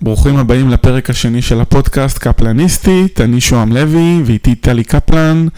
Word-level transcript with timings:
ברוכים 0.00 0.36
הבאים 0.36 0.68
לפרק 0.68 1.10
השני 1.10 1.42
של 1.42 1.60
הפודקאסט 1.60 2.18
קפלניסטית, 2.18 3.20
אני 3.20 3.40
שוהם 3.40 3.72
לוי 3.72 4.22
ואיתי 4.24 4.54
טלי 4.54 4.84
קפלן, 4.84 5.48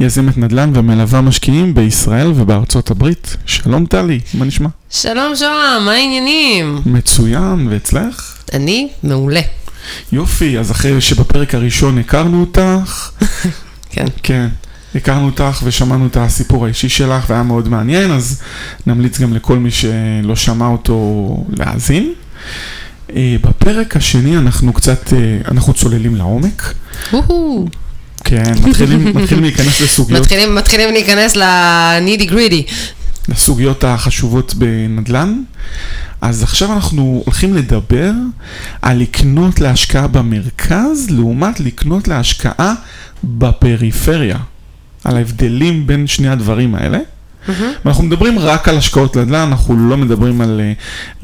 יזמת 0.00 0.38
נדל"ן 0.38 0.70
ומלווה 0.74 1.20
משקיעים 1.20 1.74
בישראל 1.74 2.32
ובארצות 2.36 2.90
הברית. 2.90 3.36
שלום 3.46 3.86
טלי, 3.86 4.20
מה 4.34 4.44
נשמע? 4.44 4.68
שלום 4.90 5.36
שוהם, 5.36 5.84
מה 5.84 5.92
העניינים? 5.92 6.82
מצוין, 6.86 7.66
ואצלך? 7.70 8.36
אני 8.52 8.88
מעולה. 9.02 9.40
יופי, 10.12 10.58
אז 10.58 10.70
אחרי 10.70 11.00
שבפרק 11.00 11.54
הראשון 11.54 11.98
הכרנו 11.98 12.40
אותך, 12.40 13.10
כן. 13.92 14.06
כן, 14.22 14.48
הכרנו 14.94 15.26
אותך 15.26 15.60
ושמענו 15.64 16.06
את 16.06 16.16
הסיפור 16.16 16.64
האישי 16.64 16.88
שלך 16.88 17.30
והיה 17.30 17.42
מאוד 17.42 17.68
מעניין, 17.68 18.10
אז 18.10 18.42
נמליץ 18.86 19.20
גם 19.20 19.34
לכל 19.34 19.58
מי 19.58 19.70
שלא 19.70 20.36
שמע 20.36 20.66
אותו 20.66 21.36
להאזין. 21.58 22.12
אה, 23.16 23.36
בפרק 23.40 23.96
השני 23.96 24.38
אנחנו 24.38 24.72
קצת, 24.72 25.12
אה, 25.12 25.38
אנחנו 25.50 25.74
צוללים 25.74 26.16
לעומק. 26.16 26.74
כן, 28.24 28.52
מתחילים, 28.64 29.04
מתחילים 29.16 29.44
להיכנס 29.44 29.80
לסוגיות, 29.80 30.20
מתחילים, 30.20 30.54
מתחילים 30.54 30.92
להיכנס 30.92 31.36
לנידי 31.36 32.26
גרידי. 32.26 32.64
לסוגיות 33.28 33.84
החשובות 33.84 34.54
בנדל"ן. 34.54 35.42
אז 36.20 36.42
עכשיו 36.42 36.72
אנחנו 36.72 37.22
הולכים 37.24 37.54
לדבר 37.54 38.10
על 38.82 38.98
לקנות 38.98 39.60
להשקעה 39.60 40.06
במרכז, 40.06 41.06
לעומת 41.10 41.60
לקנות 41.60 42.08
להשקעה 42.08 42.74
בפריפריה. 43.24 44.38
על 45.04 45.16
ההבדלים 45.16 45.86
בין 45.86 46.06
שני 46.06 46.28
הדברים 46.28 46.74
האלה. 46.74 46.98
ואנחנו 47.84 48.04
מדברים 48.04 48.38
רק 48.38 48.68
על 48.68 48.76
השקעות 48.78 49.16
נדל"ן, 49.16 49.34
אנחנו 49.34 49.88
לא 49.88 49.96
מדברים 49.96 50.40
על 50.40 50.60
אה, 50.60 50.72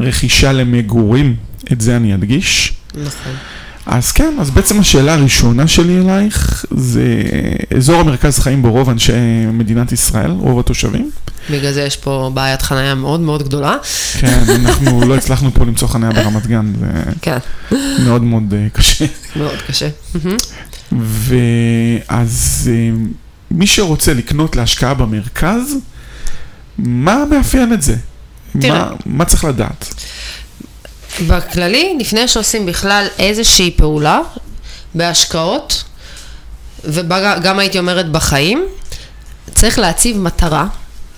רכישה 0.07 0.53
למגורים, 0.53 1.37
את 1.73 1.81
זה 1.81 1.97
אני 1.97 2.15
אדגיש. 2.15 2.73
נכון. 2.95 3.33
אז 3.87 4.13
כן, 4.13 4.35
אז 4.41 4.51
בעצם 4.51 4.81
השאלה 4.81 5.15
הראשונה 5.15 5.67
שלי 5.67 5.99
אלייך, 5.99 6.65
זה 6.71 7.23
אזור 7.77 8.01
המרכז 8.01 8.38
חיים 8.38 8.63
בו 8.63 8.71
רוב 8.71 8.91
אנשי 8.91 9.13
מדינת 9.52 9.93
ישראל, 9.93 10.30
רוב 10.30 10.60
התושבים. 10.60 11.10
בגלל 11.51 11.73
זה 11.73 11.83
יש 11.83 11.97
פה 11.97 12.30
בעיית 12.35 12.63
חנייה 12.63 12.95
מאוד 12.95 13.21
מאוד 13.21 13.43
גדולה. 13.43 13.77
כן, 14.19 14.43
אנחנו 14.66 15.09
לא 15.09 15.15
הצלחנו 15.15 15.51
פה 15.55 15.65
למצוא 15.65 15.88
חניה 15.88 16.10
ברמת 16.10 16.47
גן, 16.47 16.73
זה 16.80 16.87
כן, 17.23 17.38
מאוד 18.05 18.23
מאוד 18.23 18.55
אה, 18.57 18.66
קשה. 18.73 19.07
מאוד 19.37 19.59
קשה. 19.66 19.88
ואז 20.93 22.71
אה, 22.73 22.91
מי 23.51 23.66
שרוצה 23.66 24.15
לקנות 24.15 24.57
להשקעה 24.57 24.95
במרכז, 24.95 25.75
מה 26.79 27.24
מאפיין 27.30 27.73
את 27.73 27.82
זה? 27.82 27.96
תראה. 28.60 28.79
מה, 28.79 28.90
מה 29.07 29.24
צריך 29.24 29.45
לדעת? 29.45 29.95
בכללי, 31.26 31.96
לפני 32.01 32.29
שעושים 32.29 32.66
בכלל 32.66 33.07
איזושהי 33.18 33.70
פעולה 33.76 34.20
בהשקעות, 34.95 35.85
וגם 36.85 37.59
הייתי 37.59 37.79
אומרת 37.79 38.12
בחיים, 38.12 38.66
צריך 39.54 39.79
להציב 39.79 40.18
מטרה, 40.18 40.66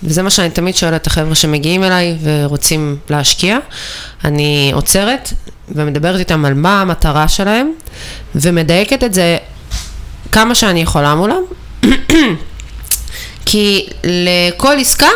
וזה 0.03 0.23
מה 0.23 0.29
שאני 0.29 0.49
תמיד 0.49 0.75
שואלת 0.75 1.01
את 1.01 1.07
החבר'ה 1.07 1.35
שמגיעים 1.35 1.83
אליי 1.83 2.17
ורוצים 2.23 2.97
להשקיע. 3.09 3.57
אני 4.25 4.71
עוצרת 4.73 5.33
ומדברת 5.69 6.19
איתם 6.19 6.45
על 6.45 6.53
מה 6.53 6.81
המטרה 6.81 7.27
שלהם, 7.27 7.71
ומדייקת 8.35 9.03
את 9.03 9.13
זה 9.13 9.37
כמה 10.31 10.55
שאני 10.55 10.81
יכולה 10.81 11.15
מולם, 11.15 11.41
כי 13.45 13.87
לכל 14.03 14.75
עסקה 14.79 15.09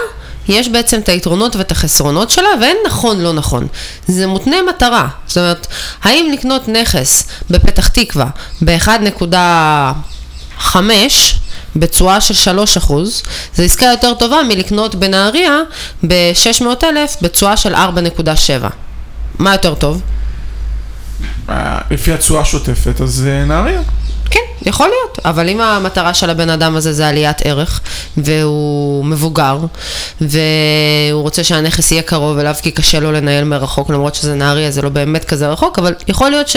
יש 0.48 0.70
בעצם 0.70 1.00
את 1.00 1.10
היתרונות 1.10 1.56
ואת 1.56 1.72
החסרונות 1.72 2.30
שלה, 2.30 2.50
ואין 2.62 2.78
נכון 2.88 3.22
לא 3.22 3.34
נכון. 3.34 3.68
זה 4.08 4.28
מותנה 4.28 4.56
מטרה. 4.70 5.08
זאת 5.28 5.38
אומרת, 5.38 5.68
האם 6.04 6.30
לקנות 6.34 6.68
נכס 6.68 7.28
בפתח 7.50 7.88
תקווה 7.88 8.28
ב-1.5 8.66 10.76
בתשואה 11.76 12.22
של 12.22 12.34
3 12.34 12.78
אחוז, 12.78 13.24
זו 13.56 13.64
עסקה 13.64 13.86
יותר 13.86 14.14
טובה 14.14 14.38
מלקנות 14.48 14.96
בנהריה 14.96 15.60
ב-600,000 16.08 16.86
בתשואה 17.22 17.58
של 17.58 17.76
4.7. 17.76 17.80
מה 19.40 19.52
יותר 19.52 19.76
טוב? 19.76 20.02
אה, 21.50 21.80
לפי 21.92 22.14
התשואה 22.14 22.42
השוטפת, 22.42 23.02
אז 23.02 23.28
אה, 23.28 23.46
נהריה. 23.46 23.82
כן, 24.30 24.40
יכול 24.66 24.88
להיות, 24.88 25.20
אבל 25.26 25.50
אם 25.50 25.62
המטרה 25.62 26.14
של 26.14 26.30
הבן 26.30 26.50
אדם 26.50 26.76
הזה 26.76 26.94
זה 26.94 27.08
עליית 27.08 27.42
ערך, 27.44 27.82
והוא 28.18 29.06
מבוגר, 29.06 29.58
והוא 30.22 31.22
רוצה 31.22 31.44
שהנכס 31.44 31.92
יהיה 31.92 32.02
קרוב 32.02 32.38
אליו 32.38 32.56
כי 32.62 32.72
קשה 32.72 33.00
לו 33.00 33.12
לנהל 33.12 33.44
מרחוק, 33.44 33.90
למרות 33.90 34.16
שזה 34.16 34.36
נהריה, 34.36 34.72
זה 34.72 34.82
לא 34.82 34.90
באמת 34.90 35.26
כזה 35.26 35.48
רחוק, 35.50 35.80
אבל 35.80 35.94
יכול 36.08 36.30
להיות 36.30 36.48
ש... 36.48 36.56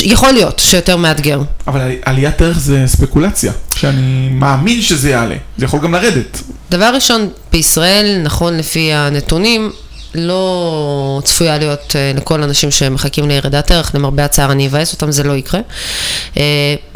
יכול 0.00 0.32
להיות 0.32 0.58
שיותר 0.58 0.96
מאתגר. 0.96 1.40
אבל 1.66 1.80
עלי- 1.80 1.98
עליית 2.04 2.42
ערך 2.42 2.58
זה 2.58 2.82
ספקולציה, 2.86 3.52
שאני 3.76 4.28
מאמין 4.32 4.82
שזה 4.82 5.10
יעלה. 5.10 5.34
זה 5.58 5.64
יכול 5.64 5.80
גם 5.80 5.94
לרדת. 5.94 6.40
דבר 6.70 6.90
ראשון, 6.94 7.28
בישראל, 7.52 8.20
נכון 8.24 8.56
לפי 8.56 8.92
הנתונים, 8.92 9.70
לא 10.14 11.20
צפויה 11.24 11.58
להיות 11.58 11.96
אה, 11.96 12.12
לכל 12.16 12.42
האנשים 12.42 12.70
שמחכים 12.70 13.28
לירידת 13.28 13.70
ערך, 13.70 13.94
למרבה 13.94 14.24
הצער 14.24 14.52
אני 14.52 14.66
אבאס 14.66 14.92
אותם, 14.92 15.12
זה 15.12 15.22
לא 15.22 15.32
יקרה. 15.32 15.60
אה, 16.36 16.42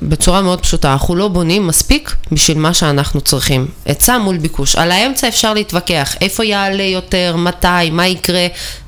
בצורה 0.02 0.42
מאוד 0.42 0.60
פשוטה, 0.60 0.92
אנחנו 0.92 1.16
לא 1.16 1.28
בונים 1.28 1.66
מספיק 1.66 2.14
בשביל 2.32 2.58
מה 2.58 2.74
שאנחנו 2.74 3.20
צריכים. 3.20 3.68
היצע 3.84 4.18
מול 4.18 4.38
ביקוש. 4.38 4.76
על 4.76 4.90
האמצע 4.90 5.28
אפשר 5.28 5.54
להתווכח, 5.54 6.14
איפה 6.20 6.44
יעלה 6.44 6.82
יותר, 6.82 7.36
מתי, 7.36 7.90
מה 7.92 8.06
יקרה, 8.06 8.46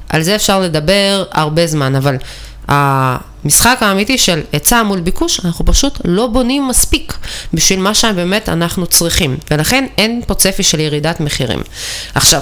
על 0.08 0.22
זה 0.22 0.34
אפשר 0.34 0.60
לדבר 0.60 1.24
הרבה 1.32 1.66
זמן, 1.66 1.94
אבל 1.94 2.16
המשחק 2.68 3.78
האמיתי 3.80 4.18
של 4.18 4.40
היצע 4.52 4.82
מול 4.82 5.00
ביקוש, 5.00 5.44
אנחנו 5.44 5.64
פשוט 5.64 5.98
לא 6.04 6.26
בונים 6.26 6.68
מספיק 6.68 7.18
בשביל 7.54 7.80
מה 7.80 7.94
שבאמת 7.94 8.48
אנחנו 8.48 8.86
צריכים, 8.86 9.36
ולכן 9.50 9.86
אין 9.98 10.22
פה 10.26 10.34
צפי 10.34 10.62
של 10.62 10.80
ירידת 10.80 11.20
מחירים. 11.20 11.62
עכשיו, 12.14 12.40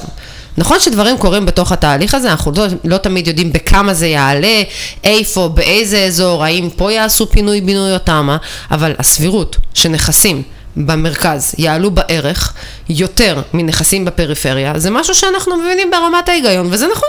נכון 0.59 0.81
שדברים 0.81 1.19
קורים 1.19 1.47
בתוך 1.47 1.73
התהליך 1.73 2.15
הזה, 2.15 2.31
אנחנו 2.31 2.53
לא, 2.57 2.67
לא 2.85 2.97
תמיד 2.97 3.27
יודעים 3.27 3.53
בכמה 3.53 3.95
זה 3.95 4.07
יעלה, 4.07 4.63
איפה, 5.05 5.51
באיזה 5.55 6.05
אזור, 6.05 6.45
האם 6.45 6.69
פה 6.77 6.93
יעשו 6.93 7.31
פינוי-בינוי 7.31 7.93
או 7.93 7.99
תמה, 7.99 8.37
אבל 8.71 8.95
הסבירות 8.99 9.57
שנכסים 9.75 10.43
במרכז 10.77 11.55
יעלו 11.59 11.91
בערך 11.91 12.55
יותר 12.89 13.43
מנכסים 13.55 14.05
בפריפריה, 14.05 14.79
זה 14.79 14.91
משהו 14.91 15.15
שאנחנו 15.15 15.57
מבינים 15.57 15.91
ברמת 15.91 16.29
ההיגיון, 16.29 16.69
וזה 16.71 16.87
נכון. 16.93 17.09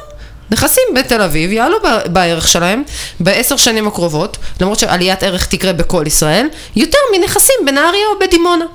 נכסים 0.51 0.83
בתל 0.95 1.21
אביב 1.21 1.51
יעלו 1.51 1.77
בערך 2.05 2.47
שלהם 2.47 2.83
בעשר 3.19 3.57
שנים 3.57 3.87
הקרובות, 3.87 4.37
למרות 4.61 4.79
שעליית 4.79 5.23
ערך 5.23 5.45
תקרה 5.45 5.73
בכל 5.73 6.03
ישראל, 6.07 6.47
יותר 6.75 6.97
מנכסים 7.17 7.55
בנהריה 7.65 8.05
או 8.13 8.27
בדימונה. 8.27 8.65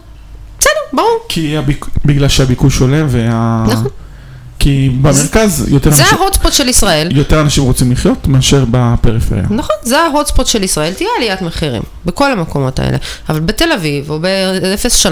בסדר, 0.60 0.72
ברור. 0.92 1.18
כי 1.28 1.56
הביק... 1.56 1.86
בגלל 2.04 2.28
שהביקוש 2.28 2.80
עולה 2.80 3.02
וה... 3.08 3.64
נכון. 3.68 3.88
כי 4.64 4.88
במרכז 5.00 5.64
יותר 5.68 5.90
זה 5.90 6.02
אנשים, 6.02 6.18
ההוטספוט 6.18 6.52
של 6.52 6.68
ישראל. 6.68 7.16
יותר 7.16 7.40
אנשים 7.40 7.64
רוצים 7.64 7.92
לחיות 7.92 8.26
מאשר 8.26 8.64
בפריפריה. 8.70 9.42
נכון, 9.50 9.76
זה 9.82 10.00
ההוטספוט 10.00 10.46
של 10.46 10.62
ישראל, 10.62 10.92
תהיה 10.92 11.08
עליית 11.18 11.42
מחירים 11.42 11.82
בכל 12.04 12.32
המקומות 12.32 12.78
האלה. 12.78 12.96
אבל 13.28 13.40
בתל 13.40 13.72
אביב 13.72 14.10
או 14.10 14.18
ב-03 14.20 15.06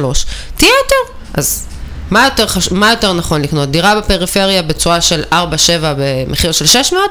תהיה 0.57 0.71
יותר. 0.85 1.13
אז 1.35 1.67
מה 2.11 2.25
יותר, 2.25 2.47
חש... 2.47 2.73
מה 2.73 2.91
יותר 2.91 3.13
נכון 3.13 3.43
לקנות? 3.43 3.71
דירה 3.71 4.01
בפריפריה 4.01 4.63
בתשואה 4.63 5.01
של 5.01 5.23
4-7 5.33 5.35
במחיר 5.83 6.53
של 6.53 6.67
600, 6.67 7.03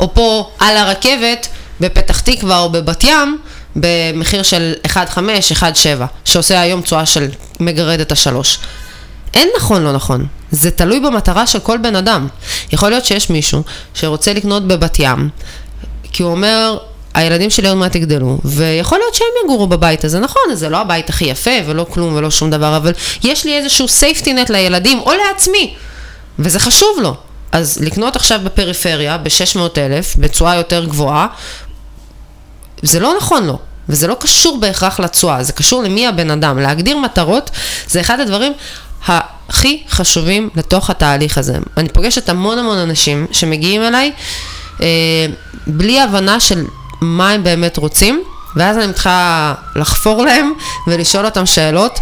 או 0.00 0.14
פה 0.14 0.50
על 0.58 0.76
הרכבת 0.76 1.48
בפתח 1.80 2.20
תקווה 2.20 2.60
או 2.60 2.70
בבת 2.70 3.04
ים 3.04 3.38
במחיר 3.76 4.42
של 4.42 4.72
1.5, 4.86 4.96
1.7, 5.52 5.62
שעושה 6.24 6.60
היום 6.60 6.80
תשואה 6.80 7.06
של 7.06 7.28
מגרדת 7.60 8.12
השלוש. 8.12 8.58
אין 9.34 9.48
נכון 9.56 9.82
לא 9.82 9.92
נכון, 9.92 10.26
זה 10.50 10.70
תלוי 10.70 11.00
במטרה 11.00 11.46
של 11.46 11.58
כל 11.58 11.78
בן 11.78 11.96
אדם. 11.96 12.28
יכול 12.72 12.90
להיות 12.90 13.04
שיש 13.04 13.30
מישהו 13.30 13.62
שרוצה 13.94 14.32
לקנות 14.32 14.66
בבת 14.66 14.96
ים, 14.98 15.28
כי 16.12 16.22
הוא 16.22 16.30
אומר, 16.30 16.78
הילדים 17.14 17.50
שלי 17.50 17.68
עוד 17.68 17.76
מעט 17.76 17.94
יגדלו, 17.94 18.38
ויכול 18.44 18.98
להיות 18.98 19.14
שהם 19.14 19.26
יגורו 19.44 19.66
בבית 19.66 20.04
הזה, 20.04 20.20
נכון, 20.20 20.42
זה 20.52 20.68
לא 20.68 20.76
הבית 20.76 21.08
הכי 21.08 21.24
יפה 21.24 21.50
ולא 21.66 21.86
כלום 21.90 22.14
ולא 22.14 22.30
שום 22.30 22.50
דבר, 22.50 22.76
אבל 22.76 22.92
יש 23.24 23.44
לי 23.44 23.58
איזשהו 23.58 23.86
safety 23.86 24.26
net 24.26 24.52
לילדים 24.52 25.00
או 25.00 25.12
לעצמי, 25.12 25.74
וזה 26.38 26.58
חשוב 26.60 26.98
לו. 27.02 27.16
אז 27.52 27.78
לקנות 27.80 28.16
עכשיו 28.16 28.40
בפריפריה 28.44 29.18
ב-600 29.18 29.78
אלף, 29.78 30.16
בתשואה 30.18 30.56
יותר 30.56 30.84
גבוהה, 30.84 31.26
זה 32.82 33.00
לא 33.00 33.14
נכון 33.16 33.46
לו, 33.46 33.58
וזה 33.88 34.06
לא 34.06 34.16
קשור 34.20 34.58
בהכרח 34.60 35.00
לתשואה, 35.00 35.42
זה 35.42 35.52
קשור 35.52 35.82
למי 35.82 36.06
הבן 36.06 36.30
אדם. 36.30 36.58
להגדיר 36.58 36.98
מטרות 36.98 37.50
זה 37.88 38.00
אחד 38.00 38.20
הדברים 38.20 38.52
הכי 39.08 39.82
חשובים 39.88 40.48
לתוך 40.54 40.90
התהליך 40.90 41.38
הזה. 41.38 41.58
אני 41.76 41.88
פוגשת 41.88 42.28
המון 42.28 42.58
המון 42.58 42.78
אנשים 42.78 43.26
שמגיעים 43.32 43.82
אליי 43.82 44.12
אה, 44.80 44.86
בלי 45.66 46.00
הבנה 46.00 46.40
של 46.40 46.64
מה 47.00 47.30
הם 47.30 47.44
באמת 47.44 47.76
רוצים, 47.76 48.22
ואז 48.56 48.78
אני 48.78 48.86
מתחילה 48.86 49.54
לחפור 49.76 50.24
להם 50.24 50.52
ולשאול 50.86 51.24
אותם 51.24 51.46
שאלות, 51.46 51.98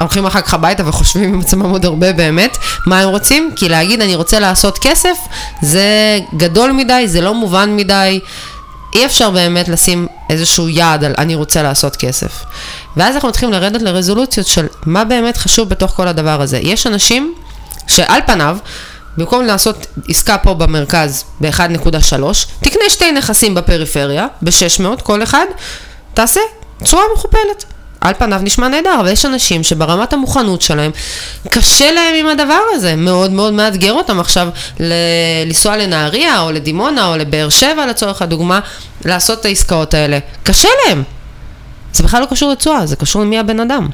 הולכים 0.00 0.26
אחר 0.26 0.40
כך 0.40 0.54
הביתה 0.54 0.88
וחושבים 0.88 1.34
עם 1.34 1.40
עצמם 1.40 1.70
עוד 1.70 1.84
הרבה 1.84 2.12
באמת, 2.12 2.58
מה 2.86 3.00
הם 3.00 3.08
רוצים? 3.08 3.52
כי 3.56 3.68
להגיד 3.68 4.00
אני 4.00 4.14
רוצה 4.14 4.38
לעשות 4.38 4.78
כסף, 4.78 5.16
זה 5.62 6.18
גדול 6.36 6.72
מדי, 6.72 7.08
זה 7.08 7.20
לא 7.20 7.34
מובן 7.34 7.76
מדי. 7.76 8.20
אי 8.94 9.06
אפשר 9.06 9.30
באמת 9.30 9.68
לשים 9.68 10.06
איזשהו 10.30 10.68
יעד 10.68 11.04
על 11.04 11.14
אני 11.18 11.34
רוצה 11.34 11.62
לעשות 11.62 11.96
כסף. 11.96 12.44
ואז 12.96 13.14
אנחנו 13.14 13.28
מתחילים 13.28 13.52
לרדת 13.52 13.82
לרזולוציות 13.82 14.46
של 14.46 14.66
מה 14.86 15.04
באמת 15.04 15.36
חשוב 15.36 15.68
בתוך 15.68 15.90
כל 15.90 16.08
הדבר 16.08 16.40
הזה. 16.42 16.58
יש 16.58 16.86
אנשים 16.86 17.34
שעל 17.86 18.20
פניו, 18.26 18.58
במקום 19.16 19.44
לעשות 19.44 19.86
עסקה 20.08 20.38
פה 20.38 20.54
במרכז 20.54 21.24
ב-1.3, 21.40 22.22
תקנה 22.60 22.82
שתי 22.88 23.12
נכסים 23.12 23.54
בפריפריה, 23.54 24.26
ב-600 24.42 25.02
כל 25.02 25.22
אחד, 25.22 25.44
תעשה 26.14 26.40
תשואה 26.82 27.02
מכופלת. 27.14 27.64
על 28.00 28.14
פניו 28.18 28.40
נשמע 28.42 28.68
נהדר, 28.68 28.96
אבל 29.00 29.08
יש 29.08 29.24
אנשים 29.24 29.62
שברמת 29.62 30.12
המוכנות 30.12 30.62
שלהם, 30.62 30.90
קשה 31.50 31.92
להם 31.92 32.14
עם 32.14 32.26
הדבר 32.26 32.58
הזה, 32.72 32.96
מאוד 32.96 33.30
מאוד 33.32 33.52
מאתגר 33.52 33.92
אותם 33.92 34.20
עכשיו 34.20 34.48
ל- 34.80 34.92
לנסוע 35.46 35.76
לנהריה 35.76 36.40
או 36.40 36.52
לדימונה 36.52 37.06
או 37.06 37.16
לבאר 37.16 37.48
שבע 37.48 37.86
לצורך 37.86 38.22
הדוגמה, 38.22 38.60
לעשות 39.04 39.40
את 39.40 39.44
העסקאות 39.44 39.94
האלה. 39.94 40.18
קשה 40.42 40.68
להם. 40.86 41.02
זה 41.92 42.02
בכלל 42.02 42.20
לא 42.20 42.26
קשור 42.26 42.52
לתשואה, 42.52 42.86
זה 42.86 42.96
קשור 42.96 43.22
למי 43.22 43.38
הבן 43.38 43.60
אדם. 43.60 43.88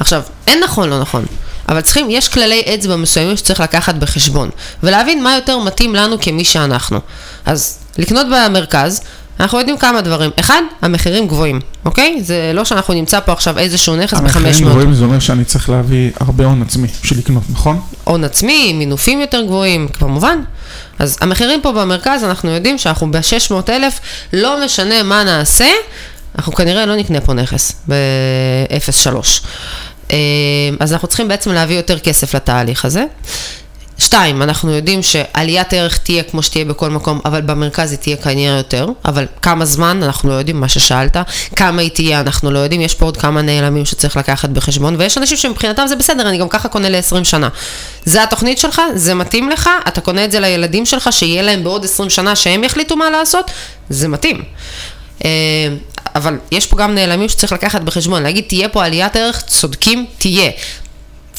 עכשיו, 0.00 0.22
אין 0.46 0.60
נכון 0.64 0.88
לא 0.90 1.00
נכון, 1.00 1.24
אבל 1.68 1.80
צריכים, 1.80 2.10
יש 2.10 2.28
כללי 2.28 2.62
אצבע 2.74 2.96
מסוימים 2.96 3.36
שצריך 3.36 3.60
לקחת 3.60 3.94
בחשבון, 3.94 4.50
ולהבין 4.82 5.22
מה 5.22 5.34
יותר 5.34 5.58
מתאים 5.58 5.94
לנו 5.94 6.16
כמי 6.20 6.44
שאנחנו. 6.44 7.00
אז 7.46 7.78
לקנות 7.98 8.26
במרכז, 8.32 9.00
אנחנו 9.40 9.58
יודעים 9.58 9.78
כמה 9.78 10.00
דברים. 10.00 10.30
אחד, 10.40 10.62
המחירים 10.82 11.26
גבוהים, 11.26 11.60
אוקיי? 11.84 12.18
זה 12.22 12.50
לא 12.54 12.64
שאנחנו 12.64 12.94
נמצא 12.94 13.20
פה 13.20 13.32
עכשיו 13.32 13.58
איזשהו 13.58 13.96
נכס 13.96 14.14
ב-500. 14.14 14.38
המחירים 14.38 14.68
גבוהים 14.68 14.94
זה 14.94 15.04
אומר 15.04 15.18
שאני 15.18 15.44
צריך 15.44 15.70
להביא 15.70 16.10
הרבה 16.20 16.44
הון 16.44 16.62
עצמי 16.62 16.88
בשביל 17.02 17.18
לקנות, 17.18 17.42
נכון? 17.52 17.80
הון 18.04 18.24
עצמי, 18.24 18.72
מינופים 18.72 19.20
יותר 19.20 19.42
גבוהים, 19.42 19.88
כמובן. 19.88 20.38
אז 20.98 21.18
המחירים 21.20 21.62
פה 21.62 21.72
במרכז, 21.72 22.24
אנחנו 22.24 22.50
יודעים 22.50 22.78
שאנחנו 22.78 23.10
ב-600 23.10 23.54
אלף, 23.68 24.00
לא 24.32 24.64
משנה 24.64 25.02
מה 25.02 25.24
נעשה, 25.24 25.70
אנחנו 26.38 26.52
כנראה 26.52 26.86
לא 26.86 26.96
נקנה 26.96 27.20
פה 27.20 27.32
נכס 27.32 27.72
ב-0.3. 27.88 29.16
אה, 30.10 30.16
אז 30.80 30.92
אנחנו 30.92 31.08
צריכים 31.08 31.28
בעצם 31.28 31.52
להביא 31.52 31.76
יותר 31.76 31.98
כסף 31.98 32.34
לתהליך 32.34 32.84
הזה. 32.84 33.04
שתיים, 34.04 34.42
אנחנו 34.42 34.70
יודעים 34.72 35.02
שעליית 35.02 35.72
ערך 35.72 35.98
תהיה 35.98 36.22
כמו 36.22 36.42
שתהיה 36.42 36.64
בכל 36.64 36.90
מקום, 36.90 37.20
אבל 37.24 37.40
במרכז 37.40 37.90
היא 37.90 37.98
תהיה 37.98 38.16
כנראה 38.16 38.56
יותר, 38.56 38.88
אבל 39.04 39.26
כמה 39.42 39.64
זמן, 39.64 40.02
אנחנו 40.02 40.28
לא 40.28 40.34
יודעים, 40.34 40.60
מה 40.60 40.68
ששאלת, 40.68 41.16
כמה 41.56 41.82
היא 41.82 41.90
תהיה, 41.90 42.20
אנחנו 42.20 42.50
לא 42.50 42.58
יודעים, 42.58 42.80
יש 42.80 42.94
פה 42.94 43.04
עוד 43.04 43.16
כמה 43.16 43.42
נעלמים 43.42 43.84
שצריך 43.84 44.16
לקחת 44.16 44.48
בחשבון, 44.48 44.96
ויש 44.98 45.18
אנשים 45.18 45.36
שמבחינתם 45.36 45.86
זה 45.86 45.96
בסדר, 45.96 46.28
אני 46.28 46.38
גם 46.38 46.48
ככה 46.48 46.68
קונה 46.68 46.88
ל-20 46.88 47.24
שנה. 47.24 47.48
זה 48.04 48.22
התוכנית 48.22 48.58
שלך, 48.58 48.82
זה 48.94 49.14
מתאים 49.14 49.50
לך, 49.50 49.70
אתה 49.88 50.00
קונה 50.00 50.24
את 50.24 50.30
זה 50.30 50.40
לילדים 50.40 50.86
שלך, 50.86 51.08
שיהיה 51.12 51.42
להם 51.42 51.64
בעוד 51.64 51.84
20 51.84 52.10
שנה 52.10 52.36
שהם 52.36 52.64
יחליטו 52.64 52.96
מה 52.96 53.10
לעשות, 53.10 53.50
זה 53.90 54.08
מתאים. 54.08 54.42
אה, 55.24 55.30
אבל 56.14 56.38
יש 56.52 56.66
פה 56.66 56.76
גם 56.76 56.94
נעלמים 56.94 57.28
שצריך 57.28 57.52
לקחת 57.52 57.80
בחשבון, 57.80 58.22
להגיד 58.22 58.44
תהיה 58.48 58.68
פה 58.68 58.84
עליית 58.84 59.16
ערך, 59.16 59.42
צודקים, 59.46 60.06
תהיה. 60.18 60.50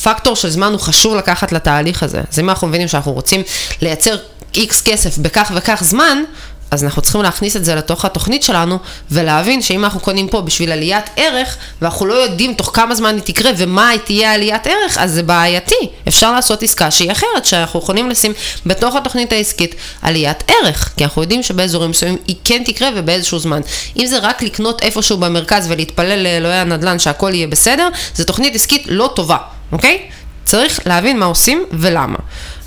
פקטור 0.04 0.36
של 0.36 0.50
זמן 0.50 0.72
הוא 0.72 0.80
חשוב 0.80 1.16
לקחת 1.16 1.52
לתהליך 1.52 2.04
הזה. 2.04 2.22
אז 2.32 2.40
אם 2.40 2.50
אנחנו 2.50 2.68
מבינים 2.68 2.88
שאנחנו 2.88 3.14
רוצים 3.14 3.42
לייצר 3.82 4.18
איקס 4.56 4.82
כסף 4.82 5.18
בכך 5.18 5.52
וכך 5.56 5.80
זמן, 5.84 6.24
אז 6.72 6.84
אנחנו 6.84 7.02
צריכים 7.02 7.22
להכניס 7.22 7.56
את 7.56 7.66
זה 7.66 7.76
לתוך 7.76 8.06
התוכנית 8.06 8.44
שלנו, 8.44 8.78
ולהבין 9.12 9.62
שאם 9.62 9.84
אנחנו 9.84 10.00
קונים 10.00 10.28
פה 10.28 10.42
בשביל 10.42 10.72
עליית 10.72 11.06
ערך, 11.16 11.58
ואנחנו 11.82 12.06
לא 12.06 12.14
יודעים 12.14 12.54
תוך 12.54 12.72
כמה 12.74 12.96
זמן 12.96 13.16
היא 13.16 13.24
תקרה 13.24 13.52
ומה 13.58 13.92
תהיה 14.06 14.34
עליית 14.34 14.68
ערך, 14.68 14.98
אז 14.98 15.12
זה 15.12 15.24
בעייתי. 15.24 15.90
אפשר 16.08 16.32
לעשות 16.32 16.64
עסקה 16.64 16.92
שהיא 16.92 17.12
אחרת, 17.12 17.46
שאנחנו 17.46 17.80
יכולים 17.80 18.10
לשים 18.10 18.34
בתוך 18.66 18.96
התוכנית 18.96 19.32
העסקית 19.32 19.76
עליית 20.02 20.44
ערך, 20.48 20.94
כי 20.98 21.04
אנחנו 21.04 21.22
יודעים 21.22 21.44
שבאזורים 21.44 21.90
מסוימים 21.90 22.18
היא 22.28 22.36
כן 22.44 22.64
תקרה 22.66 22.90
ובאיזשהו 22.96 23.40
זמן. 23.40 23.62
אם 23.98 24.06
זה 24.06 24.20
רק 24.20 24.42
לקנות 24.42 24.82
איפשהו 24.82 25.18
במרכז 25.18 25.66
ולהתפלל 25.72 26.24
לאלוהי 26.24 26.60
הנדל"ן 26.60 27.00
שהכל 27.00 27.32
יהיה 27.34 27.48
בסדר, 27.48 27.90
זו 28.16 28.24
תוכנית 28.24 28.56
עסקית 28.56 28.84
לא 28.88 29.12
טובה, 29.16 29.38
אוקיי? 29.72 30.02
צריך 30.46 30.80
להבין 30.86 31.20
מה 31.20 31.26
עושים 31.26 31.64
ולמה. 31.72 32.18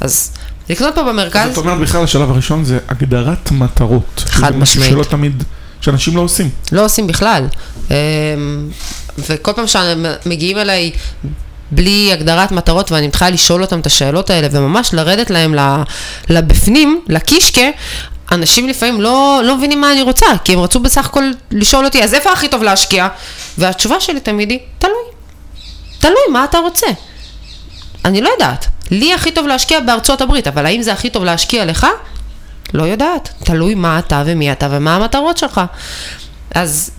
אז 0.01 0.33
לקנות 0.69 0.95
פה 0.95 1.03
במרכז... 1.03 1.49
זאת 1.55 1.59
אומרת, 1.59 1.79
בכלל 1.81 2.05
השלב 2.05 2.31
הראשון 2.31 2.65
זה 2.65 2.79
הגדרת 2.89 3.51
מטרות. 3.51 4.25
חד 4.27 4.57
משמעית. 4.57 4.91
שלא 4.91 5.05
תמיד, 5.05 5.43
שאנשים 5.81 6.17
לא 6.17 6.21
עושים. 6.21 6.51
לא 6.73 6.85
עושים 6.85 7.07
בכלל. 7.07 7.47
אמ, 7.91 7.95
וכל 9.19 9.53
פעם 9.53 9.67
שמגיעים 9.67 10.59
אליי 10.59 10.93
בלי 11.71 12.13
הגדרת 12.13 12.53
מטרות 12.53 12.93
ואני 12.93 13.07
מתחילה 13.07 13.31
לשאול 13.31 13.63
אותם 13.63 13.81
את 13.81 13.87
השאלות 13.87 14.31
האלה 14.31 14.49
וממש 14.51 14.95
לרדת 14.95 15.31
להם 15.31 15.55
לבפנים, 16.29 17.01
לקישקה, 17.09 17.63
אנשים 18.33 18.69
לפעמים 18.69 19.01
לא, 19.01 19.41
לא 19.45 19.57
מבינים 19.57 19.81
מה 19.81 19.93
אני 19.93 20.03
רוצה, 20.03 20.27
כי 20.45 20.53
הם 20.53 20.59
רצו 20.59 20.81
בסך 20.81 21.07
הכל 21.07 21.25
לשאול 21.51 21.85
אותי, 21.85 22.05
אז 22.05 22.15
איפה 22.15 22.33
הכי 22.33 22.49
טוב 22.49 22.63
להשקיע? 22.63 23.09
והתשובה 23.59 24.01
שלי 24.01 24.21
תמיד 24.21 24.51
היא, 24.51 24.59
תלוי. 24.79 25.08
תלוי 25.99 26.23
מה 26.33 26.45
אתה 26.45 26.59
רוצה. 26.59 26.87
אני 28.05 28.21
לא 28.21 28.29
יודעת. 28.29 28.67
לי 28.91 29.15
הכי 29.15 29.31
טוב 29.31 29.47
להשקיע 29.47 29.81
בארצות 29.81 30.21
הברית, 30.21 30.47
אבל 30.47 30.67
האם 30.67 30.83
זה 30.83 30.93
הכי 30.93 31.11
טוב 31.11 31.25
להשקיע 31.25 31.65
לך? 31.65 31.87
לא 32.75 32.83
יודעת. 32.83 33.29
תלוי 33.45 33.75
מה 33.75 33.99
אתה 33.99 34.23
ומי 34.27 34.53
אתה 34.53 34.69
ומה 34.71 34.97
המטרות 34.97 35.39
שלך. 35.39 35.61
אז 36.55 36.91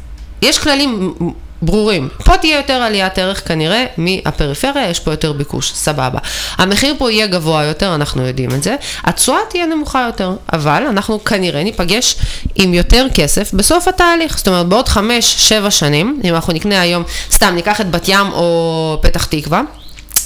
יש 0.41 0.59
כללים 0.59 1.13
ברורים. 1.61 2.09
פה 2.25 2.37
תהיה 2.37 2.57
יותר 2.57 2.73
עליית 2.73 3.17
ערך 3.17 3.47
כנראה 3.47 3.85
מהפריפריה, 3.97 4.89
יש 4.89 4.99
פה 4.99 5.11
יותר 5.11 5.33
ביקוש, 5.33 5.71
סבבה. 5.73 6.19
המחיר 6.57 6.95
פה 6.97 7.11
יהיה 7.11 7.27
גבוה 7.27 7.63
יותר, 7.63 7.95
אנחנו 7.95 8.27
יודעים 8.27 8.51
את 8.51 8.63
זה. 8.63 8.75
התשואה 9.03 9.39
תהיה 9.49 9.65
נמוכה 9.65 10.03
יותר, 10.05 10.31
אבל 10.53 10.83
אנחנו 10.89 11.23
כנראה 11.23 11.63
ניפגש 11.63 12.15
עם 12.55 12.73
יותר 12.73 13.05
כסף 13.15 13.53
בסוף 13.53 13.87
התהליך. 13.87 14.37
זאת 14.37 14.47
אומרת, 14.47 14.65
בעוד 14.65 14.87
חמש, 14.87 15.35
שבע 15.49 15.71
שנים, 15.71 16.21
אם 16.23 16.35
אנחנו 16.35 16.53
נקנה 16.53 16.81
היום, 16.81 17.03
סתם, 17.31 17.55
ניקח 17.55 17.81
את 17.81 17.91
בת 17.91 18.05
ים 18.07 18.31
או 18.31 18.97
פתח 19.01 19.25
תקווה, 19.25 19.61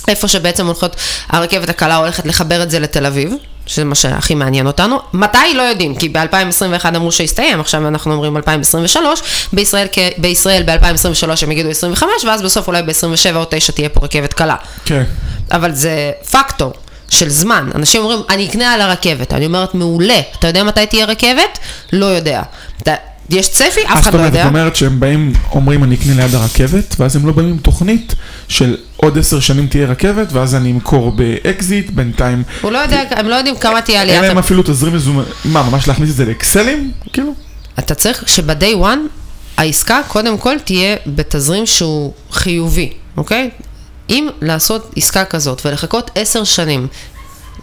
איפה 0.08 0.28
שבעצם 0.28 0.66
הולכות, 0.66 0.96
הרכבת 1.30 1.70
הקלה 1.70 1.96
הולכת 1.96 2.26
לחבר 2.26 2.64
את 2.64 2.72
זה 2.72 2.80
לתל 2.80 3.06
אביב, 3.06 3.34
שזה 3.66 3.86
מה 3.86 3.96
שהכי 3.96 4.36
מעניין 4.36 4.68
אותנו. 4.68 5.00
מתי? 5.14 5.54
לא 5.56 5.62
יודעים, 5.62 5.96
כי 5.96 6.10
ב-2021 6.10 6.88
אמרו 6.96 7.12
שהסתיים, 7.12 7.60
עכשיו 7.60 7.88
אנחנו 7.88 8.14
אומרים 8.14 8.38
2023, 8.38 9.22
בישראל, 9.54 9.88
בישראל 10.18 10.64
ב-2023 10.64 11.44
הם 11.44 11.52
יגידו 11.52 11.70
25, 11.70 12.10
ואז 12.26 12.42
בסוף 12.42 12.68
אולי 12.68 12.82
ב-27 12.82 13.36
או 13.36 13.46
9 13.50 13.74
תהיה 13.74 13.90
פה 13.90 14.00
רכבת 14.04 14.34
קלה. 14.34 14.56
כן. 14.86 15.04
אבל 15.52 15.72
זה 15.72 16.12
פקטור 16.32 16.74
של 17.10 17.30
זמן. 17.30 17.70
אנשים 17.76 18.02
אומרים, 18.02 18.20
אני 18.30 18.50
אקנה 18.50 18.74
על 18.74 18.82
הרכבת. 18.82 19.34
אני 19.34 19.46
אומרת, 19.46 19.76
מעולה. 19.76 20.20
אתה 20.40 20.48
יודע 20.48 20.64
מתי 20.64 20.86
תהיה 20.86 21.06
רכבת? 21.06 21.60
לא 21.94 22.06
יודע. 22.06 22.42
אתה, 22.82 22.94
יש 23.30 23.50
צפי? 23.50 23.80
אף 23.86 24.02
אחד 24.02 24.14
לא 24.14 24.22
יודע. 24.22 24.44
זאת 24.44 24.50
אומרת 24.50 24.76
שהם 24.76 25.00
באים, 25.00 25.34
אומרים 25.52 25.84
אני 25.84 25.96
אקנה 25.96 26.16
ליד 26.16 26.36
הרכבת, 26.36 26.96
ואז 27.00 27.16
הם 27.16 27.26
לא 27.28 27.34
באים 27.34 27.50
עם 27.50 27.58
תוכנית 27.58 28.16
של 28.48 28.78
עוד 28.98 29.18
עשר 29.18 29.40
שנים 29.40 29.68
תהיה 29.68 29.88
רכבת, 29.88 30.28
ואז 30.32 30.56
אני 30.56 30.72
אמכור 30.72 31.12
באקזיט, 31.12 31.90
בינתיים... 31.90 32.44
הוא 32.62 32.72
לא 32.72 32.78
יודע, 32.78 33.02
הם 33.12 33.28
לא 33.28 33.36
יודעים 33.36 33.56
כמה 33.58 33.82
תהיה 33.82 34.02
אין 34.02 34.10
עליית 34.10 34.28
להם 34.28 34.38
אפילו 34.38 34.64
תזרים 34.64 34.94
מזומן, 34.94 35.24
מה, 35.46 35.70
ממש 35.70 35.88
להכניס 35.88 36.10
את 36.10 36.16
זה 36.16 36.26
לאקסלים? 36.26 36.92
כאילו? 37.14 37.34
אתה 37.80 37.96
צריך 37.96 38.24
שב-day 38.28 38.76
one 38.82 39.00
העסקה 39.58 40.02
קודם 40.08 40.38
כל 40.38 40.60
תהיה 40.60 40.96
בתזרים 41.08 41.66
שהוא 41.66 42.14
חיובי, 42.32 42.94
אוקיי? 43.18 43.50
אם 44.10 44.28
לעשות 44.42 44.94
עסקה 44.98 45.26
כזאת 45.26 45.62
ולחכות 45.66 46.12
עשר 46.16 46.44
שנים 46.44 46.88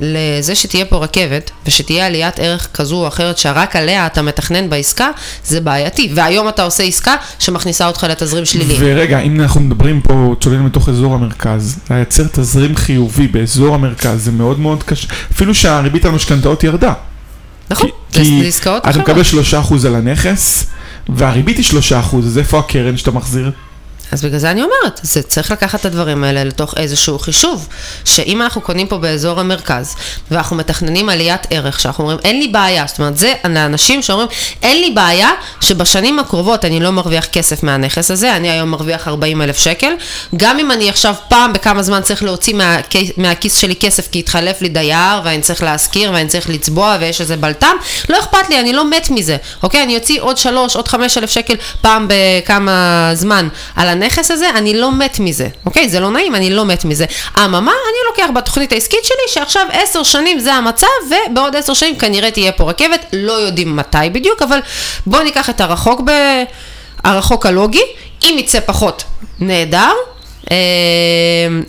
לזה 0.01 0.55
שתהיה 0.55 0.85
פה 0.85 0.97
רכבת 0.97 1.51
ושתהיה 1.67 2.07
עליית 2.07 2.39
ערך 2.39 2.69
כזו 2.75 2.97
או 2.97 3.09
אחרת 3.09 3.39
שרק 3.39 3.77
עליה 3.77 4.07
אתה 4.07 4.23
מתכנן 4.23 4.71
בעסקה, 4.71 5.11
זה 5.45 5.61
בעייתי. 5.61 6.11
והיום 6.15 6.49
אתה 6.49 6.63
עושה 6.63 6.83
עסקה 6.83 7.15
שמכניסה 7.39 7.87
אותך 7.87 8.07
לתזרים 8.11 8.45
שלילי. 8.45 8.75
ורגע, 8.79 9.21
אם 9.21 9.41
אנחנו 9.41 9.61
מדברים 9.61 10.01
פה, 10.01 10.35
צוללים 10.41 10.67
לתוך 10.67 10.89
אזור 10.89 11.15
המרכז, 11.15 11.79
לייצר 11.91 12.25
תזרים 12.33 12.77
חיובי 12.77 13.27
באזור 13.27 13.75
המרכז 13.75 14.25
זה 14.25 14.33
מאוד 14.33 14.59
מאוד 14.59 14.83
קשה, 14.83 15.09
אפילו 15.33 15.55
שהריבית 15.55 16.05
על 16.05 16.11
משכנתאות 16.11 16.65
ירדה. 16.65 16.93
נכון, 17.71 17.87
כי- 18.13 18.19
זה 18.19 18.31
כי 18.31 18.41
זה 18.43 18.49
עסקאות 18.49 18.83
אתה 18.83 18.91
אחרות. 18.91 19.09
מקבל 19.09 19.23
3% 19.25 19.85
על 19.87 19.95
הנכס, 19.95 20.67
והריבית 21.09 21.57
היא 21.57 21.65
3%, 21.65 21.73
אז 22.27 22.39
איפה 22.39 22.59
הקרן 22.59 22.97
שאתה 22.97 23.11
מחזיר? 23.11 23.51
אז 24.13 24.25
בגלל 24.25 24.39
זה 24.39 24.51
אני 24.51 24.63
אומרת, 24.63 25.01
זה 25.03 25.23
צריך 25.23 25.51
לקחת 25.51 25.81
את 25.81 25.85
הדברים 25.85 26.25
האלה 26.25 26.45
לתוך 26.45 26.75
איזשהו 26.77 27.19
חישוב, 27.19 27.69
שאם 28.05 28.43
אנחנו 28.43 28.61
קונים 28.61 28.87
פה 28.87 28.99
באזור 28.99 29.41
המרכז, 29.41 29.97
ואנחנו 30.31 30.57
מתכננים 30.57 31.09
עליית 31.09 31.47
ערך, 31.51 31.81
שאנחנו 31.81 32.05
אומרים, 32.05 32.19
אין 32.25 32.39
לי 32.39 32.49
בעיה, 32.49 32.85
זאת 32.89 32.99
אומרת, 32.99 33.19
זה 33.19 33.35
לאנשים 33.45 34.03
שאומרים, 34.03 34.29
אין 34.63 34.81
לי 34.81 34.91
בעיה 34.91 35.31
שבשנים 35.61 36.19
הקרובות 36.19 36.65
אני 36.65 36.81
לא 36.81 36.91
מרוויח 36.91 37.27
כסף 37.27 37.63
מהנכס 37.63 38.11
הזה, 38.11 38.37
אני 38.37 38.51
היום 38.51 38.71
מרוויח 38.71 39.09
40 39.09 39.43
אלף 39.43 39.59
שקל, 39.59 39.93
גם 40.37 40.59
אם 40.59 40.71
אני 40.71 40.89
עכשיו 40.89 41.15
פעם 41.29 41.53
בכמה 41.53 41.83
זמן 41.83 42.03
צריך 42.03 42.23
להוציא 42.23 42.55
מהכיס, 42.55 43.11
מהכיס 43.17 43.57
שלי 43.57 43.77
כסף 43.77 44.09
כי 44.09 44.19
התחלף 44.19 44.63
לי 44.63 44.69
דייר, 44.69 45.21
ואני 45.25 45.41
צריך 45.41 45.63
להשכיר, 45.63 46.13
ואני 46.13 46.29
צריך 46.29 46.51
לצבוע, 46.51 46.97
ויש 47.01 47.21
איזה 47.21 47.37
בלטם, 47.37 47.77
לא 48.09 48.19
אכפת 48.19 48.49
לי, 48.49 48.61
אני 48.61 48.73
לא 48.73 48.91
מת 48.91 49.11
מזה, 49.11 49.37
אוקיי? 49.63 49.83
אני 49.83 49.97
אוציא 49.97 50.21
עוד 50.21 50.39
שלוש, 50.39 50.77
עוד 50.77 50.89
חמש 50.89 51.19
אלף 51.19 51.31
שקל 51.31 51.55
פעם 51.81 52.09
בכמה 52.09 53.11
זמן 53.15 53.49
על 53.77 53.89
הנכס 54.03 54.31
הזה, 54.31 54.51
אני 54.51 54.75
לא 54.75 54.93
מת 54.93 55.19
מזה, 55.21 55.49
אוקיי? 55.67 55.89
זה 55.89 56.01
לא 56.01 56.11
נעים, 56.11 56.35
אני 56.35 56.51
לא 56.51 56.65
מת 56.65 56.85
מזה. 56.85 57.05
אממה, 57.45 57.73
אני 57.73 57.99
לוקח 58.11 58.31
בתוכנית 58.35 58.73
העסקית 58.73 59.05
שלי, 59.05 59.29
שעכשיו 59.29 59.67
עשר 59.73 60.03
שנים 60.03 60.39
זה 60.39 60.55
המצב, 60.55 60.87
ובעוד 61.07 61.57
עשר 61.57 61.75
שנים 61.75 61.97
כנראה 61.97 62.31
תהיה 62.31 62.53
פה 62.53 62.71
רכבת, 62.71 63.05
לא 63.13 63.33
יודעים 63.33 63.77
מתי 63.77 63.99
בדיוק, 64.13 64.43
אבל 64.43 64.59
בואו 65.07 65.23
ניקח 65.23 65.51
את 65.51 65.61
הרחוק, 65.61 66.01
ב... 66.05 66.11
הרחוק 67.05 67.47
הלוגי, 67.47 67.83
אם 68.23 68.37
יצא 68.39 68.61
פחות, 68.61 69.05
נהדר. 69.41 69.93
אה, 70.51 70.57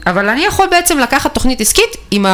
אבל 0.08 0.30
אני 0.30 0.46
יכול 0.46 0.68
בעצם 0.72 1.00
לקחת 1.00 1.34
תוכנית 1.34 1.62
עסקית 1.62 1.98
עם 2.12 2.26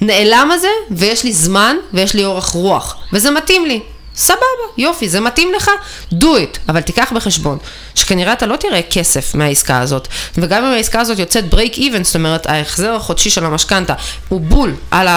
הנעלם 0.00 0.50
הזה, 0.52 0.68
ויש 0.90 1.24
לי 1.24 1.32
זמן, 1.32 1.76
ויש 1.92 2.14
לי 2.14 2.24
אורך 2.24 2.48
רוח, 2.48 2.96
וזה 3.12 3.30
מתאים 3.30 3.66
לי. 3.66 3.80
סבבה, 4.20 4.40
יופי, 4.78 5.08
זה 5.08 5.20
מתאים 5.20 5.52
לך, 5.56 5.70
do 6.12 6.24
it, 6.24 6.58
אבל 6.68 6.80
תיקח 6.80 7.12
בחשבון 7.14 7.58
שכנראה 7.94 8.32
אתה 8.32 8.46
לא 8.46 8.56
תראה 8.56 8.80
כסף 8.90 9.34
מהעסקה 9.34 9.80
הזאת, 9.80 10.08
וגם 10.36 10.64
אם 10.64 10.72
העסקה 10.72 11.00
הזאת 11.00 11.18
יוצאת 11.18 11.44
break 11.54 11.74
even, 11.74 12.02
זאת 12.02 12.14
אומרת 12.16 12.46
ההחזר 12.46 12.94
החודשי 12.94 13.30
של 13.30 13.44
המשכנתה 13.44 13.94
הוא 14.28 14.40
בול 14.40 14.74
על 14.90 15.08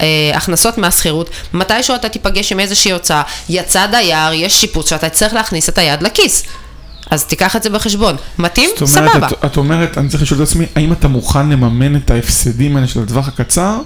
ההכנסות 0.00 0.78
מהשכירות, 0.78 1.30
מתישהו 1.54 1.94
אתה 1.94 2.08
תיפגש 2.08 2.52
עם 2.52 2.60
איזושהי 2.60 2.92
הוצאה, 2.92 3.22
יצא 3.48 3.86
דייר, 3.86 4.32
יש 4.32 4.60
שיפוץ 4.60 4.90
שאתה 4.90 5.08
צריך 5.08 5.34
להכניס 5.34 5.68
את 5.68 5.78
היד 5.78 6.02
לכיס. 6.02 6.42
אז 7.10 7.24
תיקח 7.24 7.56
את 7.56 7.62
זה 7.62 7.70
בחשבון. 7.70 8.16
מתאים? 8.38 8.70
זאת 8.76 8.98
אומרת, 8.98 9.12
סבבה. 9.12 9.26
את, 9.26 9.44
את 9.44 9.56
אומרת, 9.56 9.98
אני 9.98 10.08
צריך 10.08 10.22
לשאול 10.22 10.42
את 10.42 10.48
עצמי, 10.48 10.66
האם 10.76 10.92
אתה 10.92 11.08
מוכן 11.08 11.48
לממן 11.48 11.96
את 11.96 12.10
ההפסדים 12.10 12.76
האלה 12.76 12.88
של 12.88 13.02
הטווח 13.02 13.28
הקצר, 13.28 13.78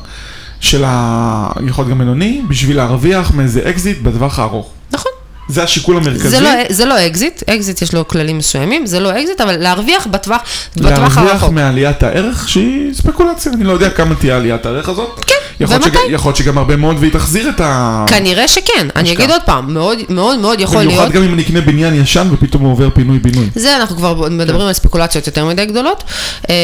של 0.60 0.84
ה... 0.86 1.48
יכול 1.66 1.82
להיות 1.82 1.90
גם 1.90 1.98
בינוני, 1.98 2.42
בשביל 2.48 2.76
להרוויח 2.76 3.30
מאיזה 3.34 3.60
אקזיט 3.70 3.98
בטווח 4.02 4.38
הארוך? 4.38 4.70
נכון. 4.92 5.12
זה 5.48 5.62
השיקול 5.62 5.96
המרכזי. 5.96 6.28
זה 6.28 6.40
לא, 6.40 6.50
זה 6.68 6.84
לא 6.84 7.06
אקזיט, 7.06 7.42
אקזיט 7.50 7.82
יש 7.82 7.94
לו 7.94 8.08
כללים 8.08 8.38
מסוימים, 8.38 8.86
זה 8.86 9.00
לא 9.00 9.10
אקזיט, 9.20 9.40
אבל 9.40 9.56
להרוויח 9.56 10.06
בטווח, 10.06 10.40
בטווח 10.76 10.90
להרוויח 10.90 11.18
הרחוק. 11.18 11.50
מעליית 11.52 12.02
הערך 12.02 12.48
שהיא 12.48 12.94
ספקולציה, 12.94 13.52
אני 13.52 13.64
לא 13.64 13.72
יודע 13.72 13.90
כמה 13.90 14.14
תהיה 14.14 14.36
עליית 14.36 14.66
הערך 14.66 14.88
הזאת. 14.88 15.24
כן, 15.26 15.34
יכול 15.60 15.76
ומתי? 15.76 15.88
שג- 15.90 15.96
יכול 16.10 16.28
להיות 16.28 16.36
שגם 16.36 16.58
הרבה 16.58 16.76
מאוד 16.76 16.96
והיא 17.00 17.12
תחזיר 17.12 17.48
את 17.48 17.60
ה... 17.60 18.04
כנראה 18.08 18.48
שכן, 18.48 18.88
אני 18.96 19.12
אגיד 19.12 19.30
עוד 19.30 19.42
פעם, 19.46 19.74
מאוד 19.74 19.98
מאוד 20.08 20.38
מאוד 20.38 20.60
יכול 20.60 20.78
להיות. 20.78 20.92
במיוחד 20.92 21.10
גם 21.12 21.22
אם 21.22 21.34
אני 21.34 21.42
אקנה 21.42 21.60
בניין 21.60 21.94
ישן 21.94 22.28
ופתאום 22.32 22.62
הוא 22.62 22.72
עובר 22.72 22.90
פינוי-בינוי. 22.94 23.46
זה 23.54 23.76
אנחנו 23.76 23.96
כבר 23.96 24.28
מדברים 24.30 24.66
על 24.66 24.72
ספקולציות 24.72 25.26
יותר 25.26 25.44
מדי 25.44 25.66
גדולות, 25.66 26.04
אמ, 26.48 26.54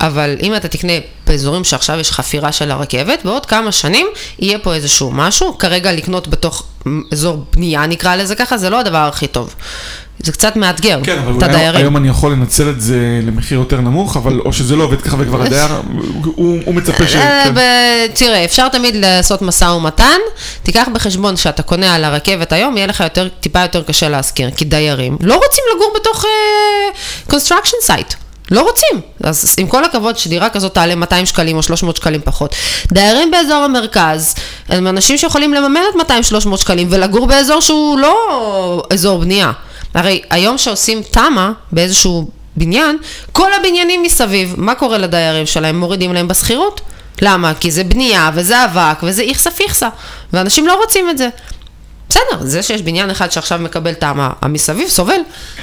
אבל 0.00 0.36
אם 0.42 0.56
אתה 0.56 0.68
תקנה 0.68 0.92
באזורים 1.30 1.64
שעכשיו 1.64 1.98
יש 2.00 2.12
חפירה 2.12 2.52
של 2.52 2.70
הרכבת, 2.70 3.24
בעוד 3.24 3.46
כמה 3.46 3.72
שנים 3.72 4.06
יהיה 4.38 4.58
פה 4.58 4.74
איזשהו 4.74 5.10
משהו, 5.10 5.58
כרגע 5.58 5.92
לקנות 5.92 6.28
בתוך 6.28 6.64
אזור 7.12 7.44
בנייה 7.52 7.86
נקרא 7.86 8.16
לזה 8.16 8.34
ככה, 8.34 8.58
זה 8.58 8.70
לא 8.70 8.80
הדבר 8.80 8.98
הכי 8.98 9.26
טוב. 9.26 9.54
זה 10.22 10.32
קצת 10.32 10.56
מאתגר 10.56 11.00
כן, 11.04 11.18
אבל 11.18 11.38
את 11.38 11.42
הדיירים. 11.42 11.80
היום 11.80 11.96
אני 11.96 12.08
יכול 12.08 12.32
לנצל 12.32 12.70
את 12.70 12.80
זה 12.80 13.20
למחיר 13.22 13.58
יותר 13.58 13.80
נמוך, 13.80 14.16
אבל 14.16 14.40
או 14.40 14.52
שזה 14.52 14.76
לא 14.76 14.84
עובד 14.84 15.00
ככה 15.00 15.16
וכבר 15.18 15.42
הדייר, 15.42 15.68
הוא, 16.24 16.60
הוא 16.64 16.74
מצפה 16.74 17.06
ש... 17.06 17.14
אה, 17.14 17.44
כן. 17.44 17.54
תראה, 18.14 18.44
אפשר 18.44 18.68
תמיד 18.68 18.94
לעשות 18.96 19.42
משא 19.42 19.64
ומתן, 19.64 20.18
תיקח 20.62 20.86
בחשבון 20.94 21.36
שאתה 21.36 21.62
קונה 21.62 21.94
על 21.94 22.04
הרכבת 22.04 22.52
היום, 22.52 22.76
יהיה 22.76 22.86
לך 22.86 23.00
יותר, 23.00 23.28
טיפה 23.40 23.62
יותר 23.62 23.82
קשה 23.82 24.08
להשכיר, 24.08 24.50
כי 24.50 24.64
דיירים 24.64 25.16
לא 25.20 25.34
רוצים 25.34 25.64
לגור 25.74 25.92
בתוך 25.96 26.24
uh, 26.24 27.32
construction 27.32 27.88
site. 27.88 28.29
לא 28.50 28.62
רוצים. 28.62 29.00
אז 29.24 29.54
עם 29.58 29.66
כל 29.66 29.84
הכבוד 29.84 30.18
שדירה 30.18 30.48
כזאת 30.48 30.74
תעלה 30.74 30.94
200 30.94 31.26
שקלים 31.26 31.56
או 31.56 31.62
300 31.62 31.96
שקלים 31.96 32.20
פחות. 32.24 32.54
דיירים 32.92 33.30
באזור 33.30 33.56
המרכז 33.56 34.34
הם 34.68 34.86
אנשים 34.86 35.18
שיכולים 35.18 35.54
לממן 35.54 35.80
את 35.90 36.10
200-300 36.10 36.56
שקלים 36.56 36.88
ולגור 36.90 37.26
באזור 37.26 37.60
שהוא 37.60 37.98
לא 37.98 38.82
אזור 38.92 39.18
בנייה. 39.18 39.52
הרי 39.94 40.22
היום 40.30 40.58
שעושים 40.58 41.02
תמ"א 41.02 41.50
באיזשהו 41.72 42.30
בניין, 42.56 42.98
כל 43.32 43.52
הבניינים 43.52 44.02
מסביב, 44.02 44.54
מה 44.56 44.74
קורה 44.74 44.98
לדיירים 44.98 45.46
שלהם? 45.46 45.80
מורידים 45.80 46.12
להם 46.12 46.28
בשכירות? 46.28 46.80
למה? 47.22 47.54
כי 47.54 47.70
זה 47.70 47.84
בנייה 47.84 48.30
וזה 48.34 48.64
אבק 48.64 48.98
וזה 49.02 49.22
איכסה 49.22 49.50
פיכסה, 49.50 49.88
ואנשים 50.32 50.66
לא 50.66 50.80
רוצים 50.80 51.10
את 51.10 51.18
זה. 51.18 51.28
בסדר, 52.10 52.22
זה 52.46 52.62
שיש 52.62 52.82
בניין 52.82 53.10
אחד 53.10 53.32
שעכשיו 53.32 53.58
מקבל 53.58 53.94
תמ"א, 53.94 54.28
המסביב 54.42 54.88
סובל. 54.88 55.20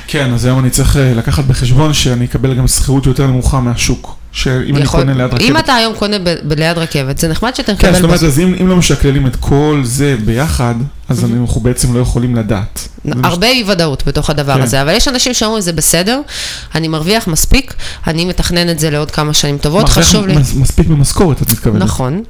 כן, 0.07 0.33
אז 0.33 0.45
היום 0.45 0.59
אני 0.59 0.69
צריך 0.69 0.97
אה, 0.97 1.13
לקחת 1.13 1.43
בחשבון 1.43 1.93
שאני 1.93 2.25
אקבל 2.25 2.53
גם 2.53 2.67
שכירות 2.67 3.05
יותר 3.05 3.27
נמוכה 3.27 3.59
מהשוק. 3.59 4.15
שאם 4.31 4.75
אני 4.75 4.83
יכול- 4.83 4.99
קונה 4.99 5.13
ליד 5.13 5.25
רכבת. 5.33 5.41
אם 5.41 5.57
אתה 5.57 5.75
היום 5.75 5.93
קונה 5.95 6.19
ב- 6.19 6.35
ב- 6.43 6.53
ליד 6.53 6.77
רכבת, 6.77 7.17
זה 7.17 7.27
נחמד 7.27 7.55
שאתה 7.55 7.71
כן, 7.75 7.87
זאת 7.87 7.95
מקבל... 7.95 8.03
אומרת, 8.03 8.19
בס- 8.19 8.23
אז 8.25 8.39
אם, 8.39 8.55
אם 8.61 8.67
לא 8.67 8.75
משקללים 8.75 9.27
את 9.27 9.35
כל 9.35 9.81
זה 9.83 10.15
ביחד, 10.25 10.75
אז 11.09 11.23
אנחנו 11.23 11.61
בעצם 11.61 11.93
לא 11.93 11.99
יכולים 11.99 12.35
לדעת. 12.35 12.87
הרבה 13.23 13.47
אי 13.47 13.63
ודאות 13.67 14.03
בתוך 14.07 14.29
הדבר 14.29 14.53
כן. 14.55 14.61
הזה, 14.61 14.81
אבל 14.81 14.93
יש 14.93 15.07
אנשים 15.07 15.33
שאומרים 15.33 15.61
זה 15.61 15.73
בסדר, 15.73 16.21
אני 16.75 16.87
מרוויח 16.87 17.27
מספיק, 17.27 17.73
אני 18.07 18.25
מתכנן 18.25 18.69
את 18.69 18.79
זה 18.79 18.89
לעוד 18.89 19.11
כמה 19.11 19.33
שנים 19.33 19.57
טובות, 19.57 19.83
מרוויח 19.83 19.97
חשוב 20.07 20.27
לי. 20.27 20.37
מס- 20.37 20.53
מספיק 20.53 20.87
במשכורת, 20.87 21.41
את 21.41 21.51
מתכוונת. 21.51 21.81
נכון, 21.83 22.23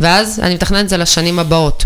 ואז 0.00 0.40
אני 0.42 0.54
מתכנן 0.54 0.80
את 0.80 0.88
זה 0.88 0.96
לשנים 0.96 1.38
הבאות, 1.38 1.84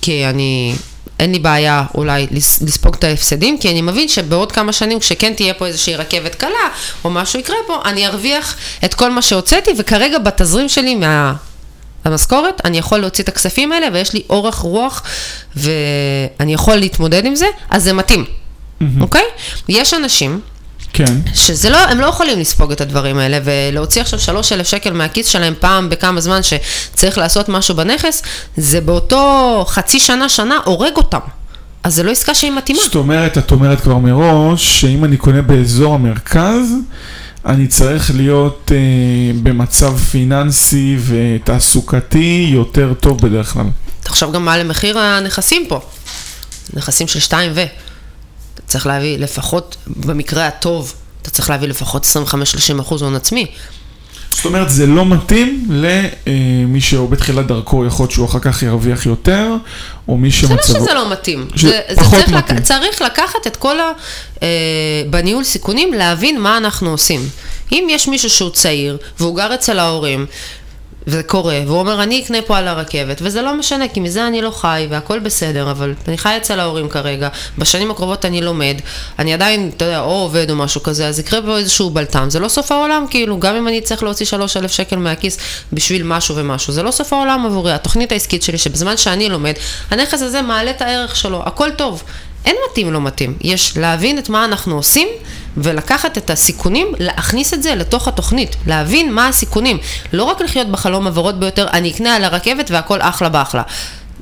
כי 0.00 0.26
אני, 0.26 0.74
אין 1.20 1.32
לי 1.32 1.38
בעיה 1.38 1.84
אולי 1.94 2.26
לס- 2.30 2.62
לספוג 2.62 2.94
את 2.94 3.04
ההפסדים, 3.04 3.58
כי 3.58 3.70
אני 3.70 3.82
מבין 3.82 4.08
שבעוד 4.08 4.52
כמה 4.52 4.72
שנים, 4.72 5.00
כשכן 5.00 5.34
תהיה 5.34 5.54
פה 5.54 5.66
איזושהי 5.66 5.96
רכבת 5.96 6.34
קלה, 6.34 6.68
או 7.04 7.10
משהו 7.10 7.40
יקרה 7.40 7.56
פה, 7.66 7.80
אני 7.84 8.06
ארוויח 8.06 8.56
את 8.84 8.94
כל 8.94 9.10
מה 9.10 9.22
שהוצאתי, 9.22 9.70
וכרגע 9.78 10.18
בתזרים 10.18 10.68
שלי 10.68 10.94
מה... 10.94 11.34
המשכורת, 12.04 12.60
אני 12.64 12.78
יכול 12.78 12.98
להוציא 12.98 13.24
את 13.24 13.28
הכספים 13.28 13.72
האלה, 13.72 13.86
ויש 13.92 14.12
לי 14.12 14.22
אורך 14.30 14.54
רוח, 14.56 15.02
ואני 15.56 16.54
יכול 16.54 16.74
להתמודד 16.76 17.24
עם 17.26 17.34
זה, 17.34 17.46
אז 17.70 17.84
זה 17.84 17.92
מתאים, 17.92 18.24
אוקיי? 19.00 19.24
יש 19.68 19.94
אנשים 19.94 20.40
כן. 20.94 21.18
שזה 21.34 21.70
לא, 21.70 21.76
הם 21.76 22.00
לא 22.00 22.06
יכולים 22.06 22.38
לספוג 22.38 22.72
את 22.72 22.80
הדברים 22.80 23.18
האלה, 23.18 23.38
ולהוציא 23.44 24.02
עכשיו 24.02 24.18
3,000 24.18 24.66
שקל 24.66 24.92
מהכיס 24.92 25.26
שלהם 25.26 25.54
פעם 25.60 25.88
בכמה 25.88 26.20
זמן 26.20 26.40
שצריך 26.42 27.18
לעשות 27.18 27.48
משהו 27.48 27.74
בנכס, 27.74 28.22
זה 28.56 28.80
באותו 28.80 29.64
חצי 29.68 30.00
שנה, 30.00 30.28
שנה, 30.28 30.58
הורג 30.64 30.96
אותם. 30.96 31.18
אז 31.82 31.94
זה 31.94 32.02
לא 32.02 32.10
עסקה 32.10 32.34
שהיא 32.34 32.52
מתאימה. 32.52 32.82
זאת 32.82 32.94
אומרת, 32.94 33.38
את 33.38 33.50
אומרת 33.50 33.80
כבר 33.80 33.98
מראש, 33.98 34.80
שאם 34.80 35.04
אני 35.04 35.16
קונה 35.16 35.42
באזור 35.42 35.94
המרכז, 35.94 36.74
אני 37.46 37.66
צריך 37.66 38.14
להיות 38.14 38.72
אה, 38.74 38.78
במצב 39.42 39.98
פיננסי 39.98 40.96
ותעסוקתי 41.06 42.48
יותר 42.52 42.94
טוב 43.00 43.20
בדרך 43.20 43.52
כלל. 43.52 43.66
תחשוב 44.02 44.32
גם 44.32 44.44
מה 44.44 44.58
למחיר 44.58 44.98
הנכסים 44.98 45.66
פה. 45.68 45.80
נכסים 46.74 47.08
של 47.08 47.20
2 47.20 47.52
ו... 47.54 47.64
אתה 48.54 48.62
צריך 48.66 48.86
להביא 48.86 49.18
לפחות, 49.18 49.76
במקרה 49.86 50.46
הטוב, 50.46 50.94
אתה 51.22 51.30
צריך 51.30 51.50
להביא 51.50 51.68
לפחות 51.68 52.06
25-30 52.76 52.80
אחוז 52.80 53.02
הון 53.02 53.14
עצמי. 53.14 53.46
זאת 54.30 54.44
אומרת, 54.44 54.70
זה 54.70 54.86
לא 54.86 55.06
מתאים 55.06 55.66
למי 55.70 56.80
שהוא 56.80 57.10
בתחילת 57.10 57.46
דרכו, 57.46 57.86
יכול 57.86 58.04
להיות 58.04 58.10
שהוא 58.12 58.26
אחר 58.26 58.38
כך 58.38 58.62
ירוויח 58.62 59.06
יותר, 59.06 59.48
או 60.08 60.16
מי 60.16 60.30
זה 60.30 60.36
לא 60.42 60.48
שמצבו... 60.48 60.78
שזה 60.80 60.94
לא 60.94 61.12
מתאים. 61.12 61.48
שזה 61.56 61.70
זה, 61.70 61.80
זה 61.94 62.00
פחות 62.00 62.18
צריך, 62.18 62.28
מתאים. 62.28 62.56
לק... 62.58 62.62
צריך 62.64 63.02
לקחת 63.02 63.46
את 63.46 63.56
כל 63.56 63.80
ה... 63.80 63.92
אה, 64.42 64.48
בניהול 65.10 65.44
סיכונים, 65.44 65.92
להבין 65.92 66.40
מה 66.40 66.56
אנחנו 66.56 66.90
עושים. 66.90 67.28
אם 67.72 67.86
יש 67.90 68.08
מישהו 68.08 68.30
שהוא 68.30 68.50
צעיר, 68.50 68.98
והוא 69.20 69.36
גר 69.36 69.54
אצל 69.54 69.78
ההורים, 69.78 70.26
וזה 71.06 71.22
קורה, 71.22 71.60
והוא 71.66 71.78
אומר, 71.78 72.02
אני 72.02 72.22
אקנה 72.22 72.42
פה 72.42 72.58
על 72.58 72.68
הרכבת, 72.68 73.18
וזה 73.22 73.42
לא 73.42 73.54
משנה, 73.54 73.88
כי 73.88 74.00
מזה 74.00 74.26
אני 74.26 74.42
לא 74.42 74.50
חי, 74.50 74.86
והכל 74.90 75.18
בסדר, 75.18 75.70
אבל 75.70 75.94
אני 76.08 76.18
חי 76.18 76.36
אצל 76.36 76.60
ההורים 76.60 76.88
כרגע, 76.88 77.28
בשנים 77.58 77.90
הקרובות 77.90 78.24
אני 78.24 78.40
לומד, 78.40 78.76
אני 79.18 79.34
עדיין, 79.34 79.70
אתה 79.76 79.84
יודע, 79.84 80.00
או 80.00 80.10
עובד 80.10 80.50
או 80.50 80.56
משהו 80.56 80.82
כזה, 80.82 81.08
אז 81.08 81.18
יקרה 81.18 81.42
פה 81.42 81.58
איזשהו 81.58 81.90
בלטם, 81.90 82.30
זה 82.30 82.40
לא 82.40 82.48
סוף 82.48 82.72
העולם, 82.72 83.04
כאילו, 83.10 83.40
גם 83.40 83.56
אם 83.56 83.68
אני 83.68 83.80
צריך 83.80 84.02
להוציא 84.02 84.26
3,000 84.26 84.70
שקל 84.70 84.96
מהכיס 84.96 85.38
בשביל 85.72 86.02
משהו 86.02 86.36
ומשהו, 86.36 86.72
זה 86.72 86.82
לא 86.82 86.90
סוף 86.90 87.12
העולם 87.12 87.46
עבורי, 87.46 87.72
התוכנית 87.72 88.12
העסקית 88.12 88.42
שלי, 88.42 88.58
שבזמן 88.58 88.96
שאני 88.96 89.28
לומד, 89.28 89.54
הנכס 89.90 90.22
הזה 90.22 90.42
מעלה 90.42 90.70
את 90.70 90.82
הערך 90.82 91.16
שלו, 91.16 91.42
הכל 91.46 91.70
טוב. 91.70 92.02
אין 92.44 92.56
מתאים 92.70 92.92
לא 92.92 93.00
מתאים, 93.00 93.36
יש 93.40 93.76
להבין 93.76 94.18
את 94.18 94.28
מה 94.28 94.44
אנחנו 94.44 94.76
עושים 94.76 95.08
ולקחת 95.56 96.18
את 96.18 96.30
הסיכונים, 96.30 96.86
להכניס 96.98 97.54
את 97.54 97.62
זה 97.62 97.74
לתוך 97.74 98.08
התוכנית, 98.08 98.56
להבין 98.66 99.12
מה 99.12 99.28
הסיכונים, 99.28 99.78
לא 100.12 100.24
רק 100.24 100.40
לחיות 100.40 100.68
בחלום 100.68 101.06
הוורוד 101.06 101.40
ביותר, 101.40 101.68
אני 101.72 101.90
אקנה 101.90 102.16
על 102.16 102.24
הרכבת 102.24 102.70
והכל 102.70 103.00
אחלה 103.00 103.28
באחלה. 103.28 103.62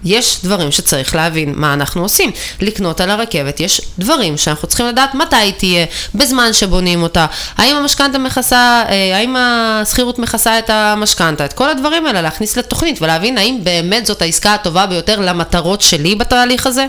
יש 0.05 0.39
דברים 0.45 0.71
שצריך 0.71 1.15
להבין 1.15 1.53
מה 1.57 1.75
אנחנו 1.75 2.03
עושים. 2.03 2.31
לקנות 2.61 3.01
על 3.01 3.11
הרכבת, 3.11 3.61
יש 3.61 3.81
דברים 3.99 4.37
שאנחנו 4.37 4.69
צריכים 4.69 4.87
לדעת 4.87 5.15
מתי 5.15 5.37
היא 5.37 5.53
תהיה, 5.53 5.87
בזמן 6.15 6.53
שבונים 6.53 7.03
אותה, 7.03 7.27
האם 7.59 7.77
המשכנתה 7.77 8.19
מכסה, 8.19 8.85
אה, 8.89 9.17
האם 9.17 9.37
השכירות 9.37 10.19
מכסה 10.19 10.59
את 10.59 10.71
המשכנתה, 10.71 11.45
את 11.45 11.53
כל 11.53 11.71
הדברים 11.71 12.07
האלה 12.07 12.23
להכניס 12.23 12.57
לתוכנית 12.57 13.03
ולהבין 13.03 13.39
האם 13.39 13.59
באמת 13.63 14.07
זאת 14.07 14.23
העסקה 14.23 14.55
הטובה 14.55 14.87
ביותר 14.87 15.21
למטרות 15.21 15.81
שלי 15.81 16.15
בתהליך 16.15 16.67
הזה. 16.67 16.87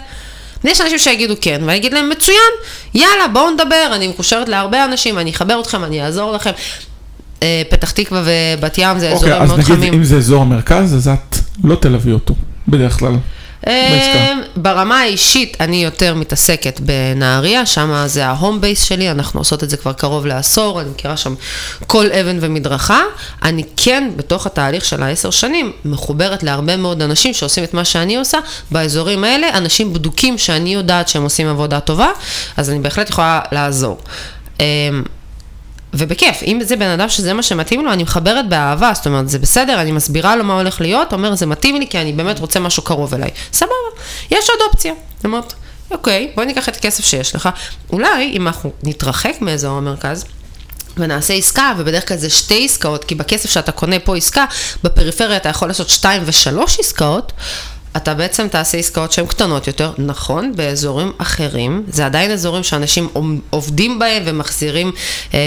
יש 0.63 0.82
אנשים 0.82 0.98
שיגידו 1.00 1.34
כן, 1.41 1.62
ואני 1.65 1.77
אגיד 1.77 1.93
להם 1.93 2.10
מצוין, 2.10 2.51
יאללה 2.93 3.27
בואו 3.34 3.50
נדבר, 3.51 3.91
אני 3.96 4.08
מקושרת 4.08 4.50
להרבה 4.50 4.86
אנשים, 4.86 5.20
אני 5.20 5.32
אחבר 5.32 5.60
אתכם, 5.60 5.84
אני 5.84 6.03
אעזור 6.05 6.32
לכם. 6.32 6.51
אה, 7.43 7.62
פתח 7.70 7.91
תקווה 7.91 8.24
ובת 8.25 8.77
ים 8.77 9.00
זה 9.00 9.12
אוקיי, 9.12 9.15
אזורים 9.15 9.41
אז 9.41 9.50
מאוד 9.50 9.60
נגיד 9.60 9.75
חמים. 9.75 9.93
אם 9.93 10.03
זה 10.03 10.17
אזור 10.17 10.41
המרכז, 10.41 10.96
אז 10.96 11.08
את 11.08 11.38
לא 11.63 11.75
תלווי 11.75 12.12
אותו, 12.13 12.36
בדרך 12.67 13.00
כלל. 13.00 13.15
אה, 13.67 14.34
ברמה 14.55 15.00
האישית, 15.00 15.58
אני 15.60 15.84
יותר 15.84 16.15
מתעסקת 16.15 16.79
בנהריה, 16.79 17.65
שם 17.65 18.03
זה 18.05 18.25
ההום 18.25 18.62
בייס 18.62 18.84
שלי, 18.84 19.12
אנחנו 19.12 19.39
עושות 19.39 19.63
את 19.63 19.70
זה 19.70 19.77
כבר 19.77 19.93
קרוב 19.93 20.25
לעשור, 20.25 20.82
אני 20.82 20.89
מכירה 20.89 21.17
שם 21.17 21.36
כל 21.88 22.12
אבן 22.12 22.38
ומדרכה. 22.41 23.01
אני 23.43 23.63
כן, 23.77 24.12
בתוך 24.15 24.46
התהליך 24.46 24.86
של 24.86 25.03
העשר 25.03 25.29
שנים, 25.29 25.72
מחוברת 25.86 26.43
להרבה 26.43 26.77
מאוד 26.77 27.01
אנשים 27.01 27.34
שעושים 27.34 27.63
את 27.63 27.74
מה 27.74 27.86
שאני 27.86 28.15
עושה 28.15 28.38
באזורים 28.72 29.24
האלה, 29.24 29.58
אנשים 29.58 29.93
בדוקים 29.93 30.38
שאני 30.38 30.74
יודעת 30.74 31.08
שהם 31.08 31.24
עושים 31.24 31.48
עבודה 31.48 31.79
טובה, 31.79 32.10
אז 32.58 32.70
אני 32.70 32.79
בהחלט 32.79 33.10
יכולה 33.10 33.39
לעזור. 33.51 34.00
ובכיף, 35.93 36.43
אם 36.43 36.59
זה 36.63 36.75
בן 36.75 36.89
אדם 36.89 37.09
שזה 37.09 37.33
מה 37.33 37.43
שמתאים 37.43 37.85
לו, 37.85 37.93
אני 37.93 38.03
מחברת 38.03 38.50
באהבה, 38.50 38.91
זאת 38.95 39.07
אומרת, 39.07 39.29
זה 39.29 39.39
בסדר, 39.39 39.81
אני 39.81 39.91
מסבירה 39.91 40.35
לו 40.35 40.43
מה 40.43 40.53
הולך 40.53 40.81
להיות, 40.81 41.13
אומר, 41.13 41.35
זה 41.35 41.45
מתאים 41.45 41.75
לי 41.75 41.88
כי 41.88 42.01
אני 42.01 42.13
באמת 42.13 42.39
רוצה 42.39 42.59
משהו 42.59 42.83
קרוב 42.83 43.13
אליי. 43.13 43.29
סבבה, 43.53 43.73
יש 44.31 44.50
עוד 44.50 44.59
אופציה. 44.69 44.93
זאת 45.15 45.25
אומרת, 45.25 45.53
אוקיי, 45.91 46.31
בואי 46.35 46.47
ניקח 46.47 46.69
את 46.69 46.75
הכסף 46.75 47.05
שיש 47.05 47.35
לך. 47.35 47.50
אולי, 47.91 48.31
אם 48.33 48.47
אנחנו 48.47 48.71
נתרחק 48.83 49.33
מאזור 49.41 49.77
המרכז, 49.77 50.25
ונעשה 50.97 51.33
עסקה, 51.33 51.73
ובדרך 51.77 52.07
כלל 52.07 52.17
זה 52.17 52.29
שתי 52.29 52.65
עסקאות, 52.65 53.03
כי 53.03 53.15
בכסף 53.15 53.50
שאתה 53.50 53.71
קונה 53.71 54.00
פה 54.00 54.17
עסקה, 54.17 54.45
בפריפריה 54.83 55.38
אתה 55.38 55.50
יכול 55.50 55.67
לעשות 55.67 55.89
שתיים 55.89 56.21
ושלוש 56.25 56.79
עסקאות, 56.79 57.31
אתה 57.97 58.13
בעצם 58.13 58.47
תעשה 58.47 58.77
עסקאות 58.77 59.12
שהן 59.12 59.25
קטנות 59.25 59.67
יותר, 59.67 59.91
נכון, 59.97 60.55
באזורים 60.55 61.12
אחרים, 61.17 61.83
זה 61.88 62.05
עדיין 62.05 62.31
אזורים 62.31 62.63
שאנשים 62.63 63.09
עובדים 63.50 64.00
בהם 64.00 64.23
ומחזירים 64.25 64.91
אה, 65.33 65.39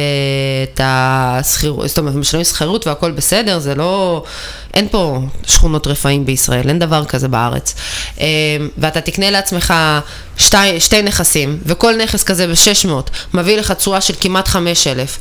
את 0.63 0.81
השכירות, 0.85 1.89
זאת 1.89 1.99
אומרת, 1.99 2.15
משלמים 2.15 2.45
שכירות 2.45 2.87
והכל 2.87 3.11
בסדר, 3.11 3.59
זה 3.59 3.75
לא, 3.75 4.25
אין 4.75 4.89
פה 4.89 5.21
שכונות 5.47 5.87
רפאים 5.87 6.27
בישראל, 6.27 6.69
אין 6.69 6.79
דבר 6.79 7.05
כזה 7.05 7.29
בארץ. 7.29 7.75
אה, 8.21 8.27
ואתה 8.79 9.01
תקנה 9.01 9.31
לעצמך 9.31 9.75
שתי, 10.37 10.81
שתי 10.81 11.03
נכסים, 11.03 11.59
וכל 11.67 11.97
נכס 11.97 12.23
כזה 12.23 12.47
ב-600 12.47 12.91
מביא 13.35 13.57
לך 13.57 13.73
תשואה 13.73 14.01
של 14.01 14.15
כמעט 14.21 14.49
5,000. 14.49 15.19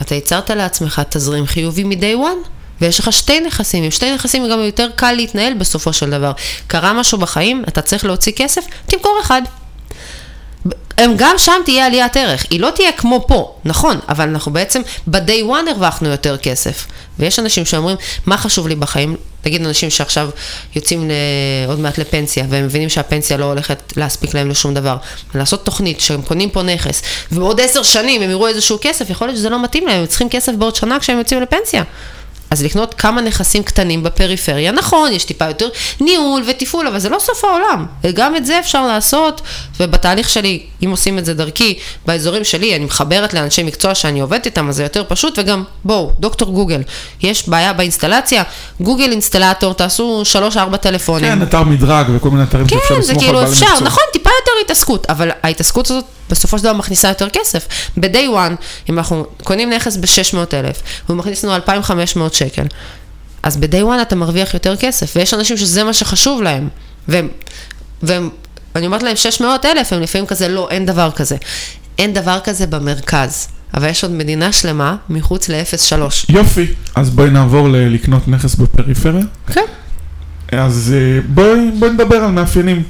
אתה 0.00 0.14
ייצרת 0.14 0.50
לעצמך 0.50 1.02
תזרים 1.08 1.46
חיובי 1.46 1.84
מ-day 1.84 2.16
one? 2.16 2.55
ויש 2.80 3.00
לך 3.00 3.12
שתי 3.12 3.40
נכסים, 3.40 3.84
עם 3.84 3.90
שתי 3.90 4.14
נכסים 4.14 4.48
גם 4.48 4.60
יותר 4.60 4.88
קל 4.96 5.12
להתנהל 5.12 5.54
בסופו 5.54 5.92
של 5.92 6.10
דבר. 6.10 6.32
קרה 6.66 6.92
משהו 6.92 7.18
בחיים, 7.18 7.64
אתה 7.68 7.82
צריך 7.82 8.04
להוציא 8.04 8.32
כסף, 8.36 8.64
תמכור 8.86 9.18
אחד. 9.22 9.42
הם 10.98 11.12
גם 11.16 11.34
שם 11.38 11.60
תהיה 11.64 11.86
עליית 11.86 12.16
ערך. 12.16 12.46
היא 12.50 12.60
לא 12.60 12.70
תהיה 12.70 12.92
כמו 12.92 13.24
פה, 13.28 13.54
נכון, 13.64 13.98
אבל 14.08 14.28
אנחנו 14.28 14.52
בעצם 14.52 14.82
ב-day 15.06 15.44
one 15.48 15.70
הרווחנו 15.70 16.08
יותר 16.08 16.36
כסף. 16.36 16.86
ויש 17.18 17.38
אנשים 17.38 17.64
שאומרים, 17.64 17.96
מה 18.26 18.36
חשוב 18.36 18.68
לי 18.68 18.74
בחיים? 18.74 19.16
נגיד 19.46 19.66
אנשים 19.66 19.90
שעכשיו 19.90 20.30
יוצאים 20.76 21.10
עוד 21.68 21.80
מעט 21.80 21.98
לפנסיה, 21.98 22.44
והם 22.48 22.64
מבינים 22.64 22.88
שהפנסיה 22.88 23.36
לא 23.36 23.44
הולכת 23.44 23.92
להספיק 23.96 24.34
להם 24.34 24.50
לשום 24.50 24.74
דבר. 24.74 24.96
לעשות 25.34 25.64
תוכנית 25.64 26.00
שהם 26.00 26.22
קונים 26.22 26.50
פה 26.50 26.62
נכס, 26.62 27.02
ובעוד 27.32 27.60
עשר 27.60 27.82
שנים 27.82 28.22
הם 28.22 28.30
יראו 28.30 28.48
איזשהו 28.48 28.78
כסף, 28.80 29.10
יכול 29.10 29.26
להיות 29.26 29.38
שזה 29.38 29.50
לא 29.50 29.62
מתאים 29.62 29.86
להם, 29.86 30.00
הם 30.00 30.06
צריכים 30.06 30.28
כסף 30.28 30.52
בעוד 30.52 30.76
שנה 30.76 31.00
כשהם 31.00 31.18
יוצאים 31.18 31.42
לפנסיה. 31.42 31.82
אז 32.56 32.62
לקנות 32.62 32.94
כמה 32.94 33.20
נכסים 33.20 33.62
קטנים 33.62 34.02
בפריפריה, 34.02 34.72
נכון, 34.72 35.12
יש 35.12 35.24
טיפה 35.24 35.44
יותר 35.44 35.68
ניהול 36.00 36.42
ותפעול, 36.46 36.86
אבל 36.86 36.98
זה 36.98 37.08
לא 37.08 37.18
סוף 37.18 37.44
העולם. 37.44 37.86
וגם 38.04 38.36
את 38.36 38.46
זה 38.46 38.58
אפשר 38.58 38.86
לעשות, 38.86 39.40
ובתהליך 39.80 40.28
שלי, 40.28 40.62
אם 40.84 40.90
עושים 40.90 41.18
את 41.18 41.24
זה 41.24 41.34
דרכי, 41.34 41.78
באזורים 42.06 42.44
שלי, 42.44 42.76
אני 42.76 42.84
מחברת 42.84 43.34
לאנשי 43.34 43.62
מקצוע 43.62 43.94
שאני 43.94 44.20
עובדת 44.20 44.46
איתם, 44.46 44.68
אז 44.68 44.76
זה 44.76 44.82
יותר 44.82 45.04
פשוט, 45.08 45.38
וגם, 45.38 45.64
בואו, 45.84 46.12
דוקטור 46.20 46.52
גוגל, 46.52 46.82
יש 47.22 47.48
בעיה 47.48 47.72
באינסטלציה, 47.72 48.42
גוגל 48.80 49.10
אינסטלטור, 49.10 49.72
תעשו 49.72 50.22
3-4 50.72 50.76
טלפונים. 50.76 51.32
כן, 51.32 51.42
אתר 51.42 51.62
מדרג 51.62 52.06
וכל 52.14 52.30
מיני 52.30 52.42
אתרים 52.42 52.66
כן, 52.66 52.76
שאפשר 52.78 52.98
לסמוך 52.98 53.22
על 53.22 53.32
בעלי 53.32 53.44
מקצוע. 53.44 53.46
כן, 53.46 53.52
זה 53.52 53.60
כאילו 53.60 53.68
אפשר, 53.68 53.84
נכון, 53.84 54.02
טיפה 54.12 54.30
יותר 54.40 54.52
התעסקות, 54.64 55.06
אבל 55.08 55.30
ההתעסקות 55.42 55.90
הזאת 55.90 56.04
בסופו 56.30 56.58
של 56.58 56.64
דבר 56.64 56.72
מכניסה 56.72 57.08
יותר 57.08 57.28
כסף. 57.28 57.68
ב-day 57.96 58.28
one, 58.34 58.54
אם 58.90 58.98
אנחנו 58.98 59.26
קונים 59.44 59.70
נכס 59.70 59.96
ב-600,000, 59.96 60.82
והוא 61.06 61.16
מכניס 61.16 61.44
לנו 61.44 61.54
2,500 61.54 62.34
שקל, 62.34 62.64
אז 63.42 63.56
ב-day 63.56 63.84
one 63.84 64.02
אתה 64.02 64.16
מרוויח 64.16 64.54
יותר 64.54 64.76
כסף, 64.76 65.12
ויש 65.16 65.34
אנשים 65.34 65.56
שזה 65.56 65.84
מה 65.84 65.92
שחשוב 65.92 66.42
להם, 66.42 66.68
והם, 67.08 67.28
והם 68.02 68.30
ואני 68.76 68.86
אומרת 68.86 69.02
להם 69.02 69.16
600,000, 69.16 69.92
הם 69.92 70.02
לפעמים 70.02 70.26
כזה, 70.26 70.48
לא, 70.48 70.68
אין 70.70 70.86
דבר 70.86 71.10
כזה. 71.10 71.36
אין 71.98 72.12
דבר 72.12 72.38
כזה 72.44 72.66
במרכז. 72.66 73.48
אבל 73.74 73.88
יש 73.88 74.04
עוד 74.04 74.12
מדינה 74.12 74.52
שלמה 74.52 74.96
מחוץ 75.08 75.48
ל-0.3. 75.48 75.96
יופי, 76.28 76.66
אז 76.94 77.10
בואי 77.10 77.30
נעבור 77.30 77.68
לקנות 77.70 78.28
נכס 78.28 78.54
בפריפריה. 78.54 79.24
כן. 79.46 79.64
אז 80.52 80.94
אה, 80.96 81.20
בואי, 81.28 81.70
בואי 81.78 81.90
נדבר 81.90 82.16
על 82.16 82.30
מאפיינים. 82.30 82.82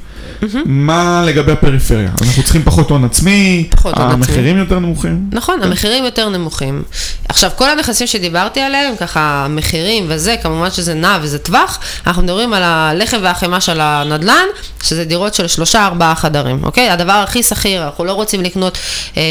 מה 0.65 1.23
לגבי 1.27 1.53
הפריפריה? 1.53 2.11
אנחנו 2.23 2.43
צריכים 2.43 2.63
פחות 2.63 2.91
הון 2.91 3.05
עצמי. 3.05 3.69
המחירים 3.85 4.59
יותר 4.59 4.79
נמוכים? 4.79 5.31
נכון, 5.33 5.63
המחירים 5.63 6.05
יותר 6.05 6.29
נמוכים. 6.29 6.83
עכשיו, 7.29 7.51
כל 7.57 7.71
הנכסים 7.71 8.07
שדיברתי 8.07 8.61
עליהם, 8.61 8.97
ככה, 8.97 9.47
מחירים 9.51 10.05
וזה, 10.09 10.37
כמובן 10.43 10.71
שזה 10.71 10.95
נע 10.95 11.19
וזה 11.23 11.39
טווח, 11.39 11.79
אנחנו 12.07 12.23
מדברים 12.23 12.53
על 12.53 12.63
הלחם 12.63 13.19
והחמאה 13.23 13.61
של 13.61 13.81
הנדל"ן, 13.81 14.47
שזה 14.83 15.05
דירות 15.05 15.35
של 15.35 15.47
שלושה, 15.47 15.87
ארבעה 15.87 16.15
חדרים, 16.15 16.65
אוקיי? 16.65 16.91
הדבר 16.91 17.13
הכי 17.13 17.43
שכיר, 17.43 17.85
אנחנו 17.85 18.05
לא 18.05 18.13
רוצים 18.13 18.43
לקנות 18.43 18.79
אה, 19.17 19.23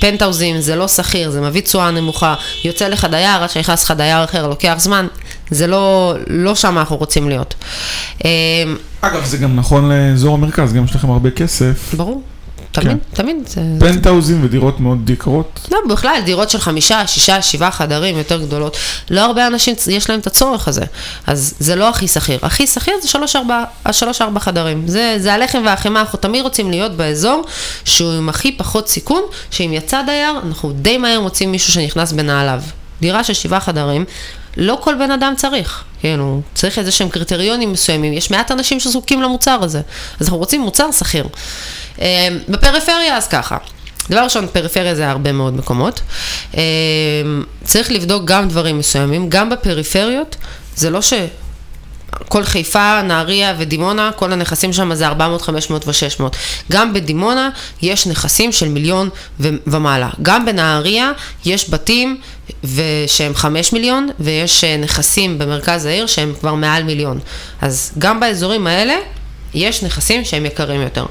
פנטהאוזים, 0.00 0.60
זה 0.60 0.76
לא 0.76 0.88
שכיר, 0.88 1.30
זה 1.30 1.40
מביא 1.40 1.60
תשואה 1.62 1.90
נמוכה, 1.90 2.34
יוצא 2.64 2.88
לך 2.88 3.06
דייר, 3.10 3.42
עד 3.42 3.50
שנכנס 3.50 3.84
לך 3.84 3.90
דייר 3.90 4.24
אחר, 4.24 4.46
לוקח 4.46 4.74
זמן, 4.78 5.06
זה 5.50 5.66
לא, 5.66 6.14
לא 6.26 6.54
שם 6.54 6.78
אנחנו 6.78 6.96
רוצים 6.96 7.28
להיות. 7.28 7.54
אה, 8.24 8.30
אגב, 9.00 9.24
זה 9.24 9.36
גם 9.36 9.56
נכון 9.56 9.88
לאזור 9.92 10.34
המרכז, 10.34 10.72
גם 10.72 10.84
יש 10.84 10.94
לכם 10.96 11.10
הרבה 11.10 11.30
כסף. 11.30 11.94
ברור. 11.96 12.22
תמיד, 12.72 12.96
תמיד. 13.12 13.36
זה- 13.46 13.60
פנטהאוזים 13.80 14.44
ודירות 14.44 14.80
מאוד 14.80 15.10
יקרות. 15.10 15.68
לא, 15.72 15.78
בכלל, 15.90 16.20
דירות 16.24 16.50
של 16.50 16.58
חמישה, 16.60 17.06
שישה, 17.06 17.42
שבעה 17.42 17.70
חדרים 17.70 18.18
יותר 18.18 18.40
גדולות. 18.42 18.76
לא 19.10 19.20
הרבה 19.24 19.46
אנשים, 19.46 19.74
יש 19.90 20.10
להם 20.10 20.20
את 20.20 20.26
הצורך 20.26 20.68
הזה. 20.68 20.84
אז 21.26 21.54
זה 21.58 21.76
לא 21.76 21.88
הכי 21.88 22.08
שכיר. 22.08 22.38
הכי 22.42 22.66
שכיר 22.66 22.94
זה 23.02 23.08
שלוש, 23.08 23.36
ארבע, 23.36 23.64
השלוש, 23.86 24.22
ארבע 24.22 24.40
חדרים. 24.40 24.82
זה, 24.88 25.16
זה 25.18 25.34
הלחם 25.34 25.62
והחמאה, 25.66 26.00
אנחנו 26.02 26.18
תמיד 26.18 26.42
רוצים 26.42 26.70
להיות 26.70 26.92
באזור 26.92 27.44
שהוא 27.84 28.12
עם 28.12 28.28
הכי 28.28 28.52
פחות 28.52 28.88
סיכון, 28.88 29.22
שאם 29.50 29.70
יצא 29.72 30.02
דייר, 30.06 30.32
אנחנו 30.46 30.72
די 30.72 30.98
מהר 30.98 31.20
מוצאים 31.20 31.52
מישהו 31.52 31.72
שנכנס 31.72 32.12
בנעליו. 32.12 32.60
דירה 33.00 33.24
של 33.24 33.32
שבעה 33.32 33.60
חדרים, 33.60 34.04
לא 34.56 34.78
כל 34.80 34.94
בן 34.94 35.10
אדם 35.10 35.34
צריך. 35.36 35.84
כאילו, 36.00 36.40
צריך 36.54 36.78
איזה 36.78 36.90
שהם 36.90 37.08
קריטריונים 37.08 37.72
מסוימים. 37.72 38.12
יש 38.12 38.30
מעט 38.30 38.50
אנשים 38.50 38.80
שזקוקים 38.80 39.22
למוצר 39.22 39.58
הזה. 39.62 39.80
אז 40.20 40.26
אנחנו 40.26 40.38
רוצים 40.38 40.60
מוצר 40.60 40.92
שכיר. 40.92 41.26
אה, 42.00 42.28
בפריפריה 42.48 43.16
אז 43.16 43.28
ככה. 43.28 43.56
דבר 44.10 44.24
ראשון, 44.24 44.46
פריפריה 44.52 44.94
זה 44.94 45.10
הרבה 45.10 45.32
מאוד 45.32 45.56
מקומות. 45.56 46.00
אה, 46.56 46.62
צריך 47.64 47.92
לבדוק 47.92 48.24
גם 48.24 48.48
דברים 48.48 48.78
מסוימים, 48.78 49.28
גם 49.28 49.50
בפריפריות, 49.50 50.36
זה 50.76 50.90
לא 50.90 51.02
ש... 51.02 51.12
כל 52.28 52.44
חיפה, 52.44 53.02
נהריה 53.02 53.54
ודימונה, 53.58 54.10
כל 54.16 54.32
הנכסים 54.32 54.72
שם 54.72 54.94
זה 54.94 55.06
400, 55.06 55.42
500 55.42 55.86
ו-600. 55.86 56.22
גם 56.72 56.92
בדימונה 56.92 57.50
יש 57.82 58.06
נכסים 58.06 58.52
של 58.52 58.68
מיליון 58.68 59.08
ו- 59.40 59.48
ומעלה. 59.66 60.10
גם 60.22 60.46
בנהריה 60.46 61.12
יש 61.44 61.70
בתים 61.70 62.20
שהם 63.06 63.34
5 63.34 63.72
מיליון, 63.72 64.08
ויש 64.20 64.64
אה, 64.64 64.76
נכסים 64.76 65.38
במרכז 65.38 65.84
העיר 65.84 66.06
שהם 66.06 66.34
כבר 66.40 66.54
מעל 66.54 66.82
מיליון. 66.82 67.18
אז 67.60 67.92
גם 67.98 68.20
באזורים 68.20 68.66
האלה 68.66 68.94
יש 69.54 69.82
נכסים 69.82 70.24
שהם 70.24 70.46
יקרים 70.46 70.80
יותר. 70.80 71.06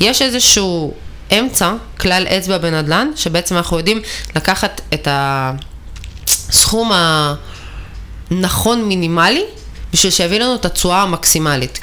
יש 0.00 0.22
איזשהו 0.22 0.94
אמצע, 1.38 1.72
כלל 2.00 2.26
אצבע 2.26 2.58
בנדל"ן, 2.58 3.10
שבעצם 3.16 3.56
אנחנו 3.56 3.78
יודעים 3.78 4.00
לקחת 4.36 4.80
את 4.94 5.08
הסכום 5.10 6.92
הנכון 8.30 8.84
מינימלי, 8.84 9.44
בשביל 9.92 10.12
שיביא 10.12 10.40
לנו 10.40 10.54
את 10.54 10.64
התשואה 10.64 11.02
המקסימלית. 11.02 11.80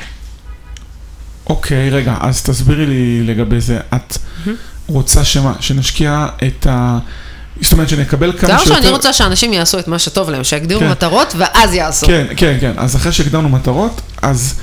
אוקיי, 1.50 1.90
רגע, 1.90 2.16
אז 2.22 2.44
תסבירי 2.44 2.86
לי 2.86 3.24
לגבי 3.24 3.62
זה. 3.62 3.80
את 3.96 4.18
רוצה 4.88 5.26
שמה, 5.26 5.54
שנשקיע 5.60 6.28
את 6.48 6.68
ה... 6.68 7.00
זאת 7.62 7.72
אומרת 7.72 7.90
שנקבל 7.90 8.32
כמה 8.32 8.40
שיותר... 8.40 8.62
ראשון, 8.62 8.76
אני 8.76 8.90
רוצה 8.90 9.14
שאנשים 9.14 9.54
יעשו 9.54 9.80
את 9.80 9.88
מה 9.88 10.00
שטוב 10.00 10.30
להם, 10.30 10.44
שיגדירו 10.44 10.82
כן. 10.82 10.90
מטרות 10.90 11.34
ואז 11.38 11.74
יעשו. 11.74 12.08
כן, 12.08 12.28
כן, 12.38 12.58
כן. 12.62 12.72
אז 12.78 12.96
אחרי 12.96 13.12
שהגדרנו 13.12 13.50
מטרות, 13.50 14.02
אז 14.22 14.56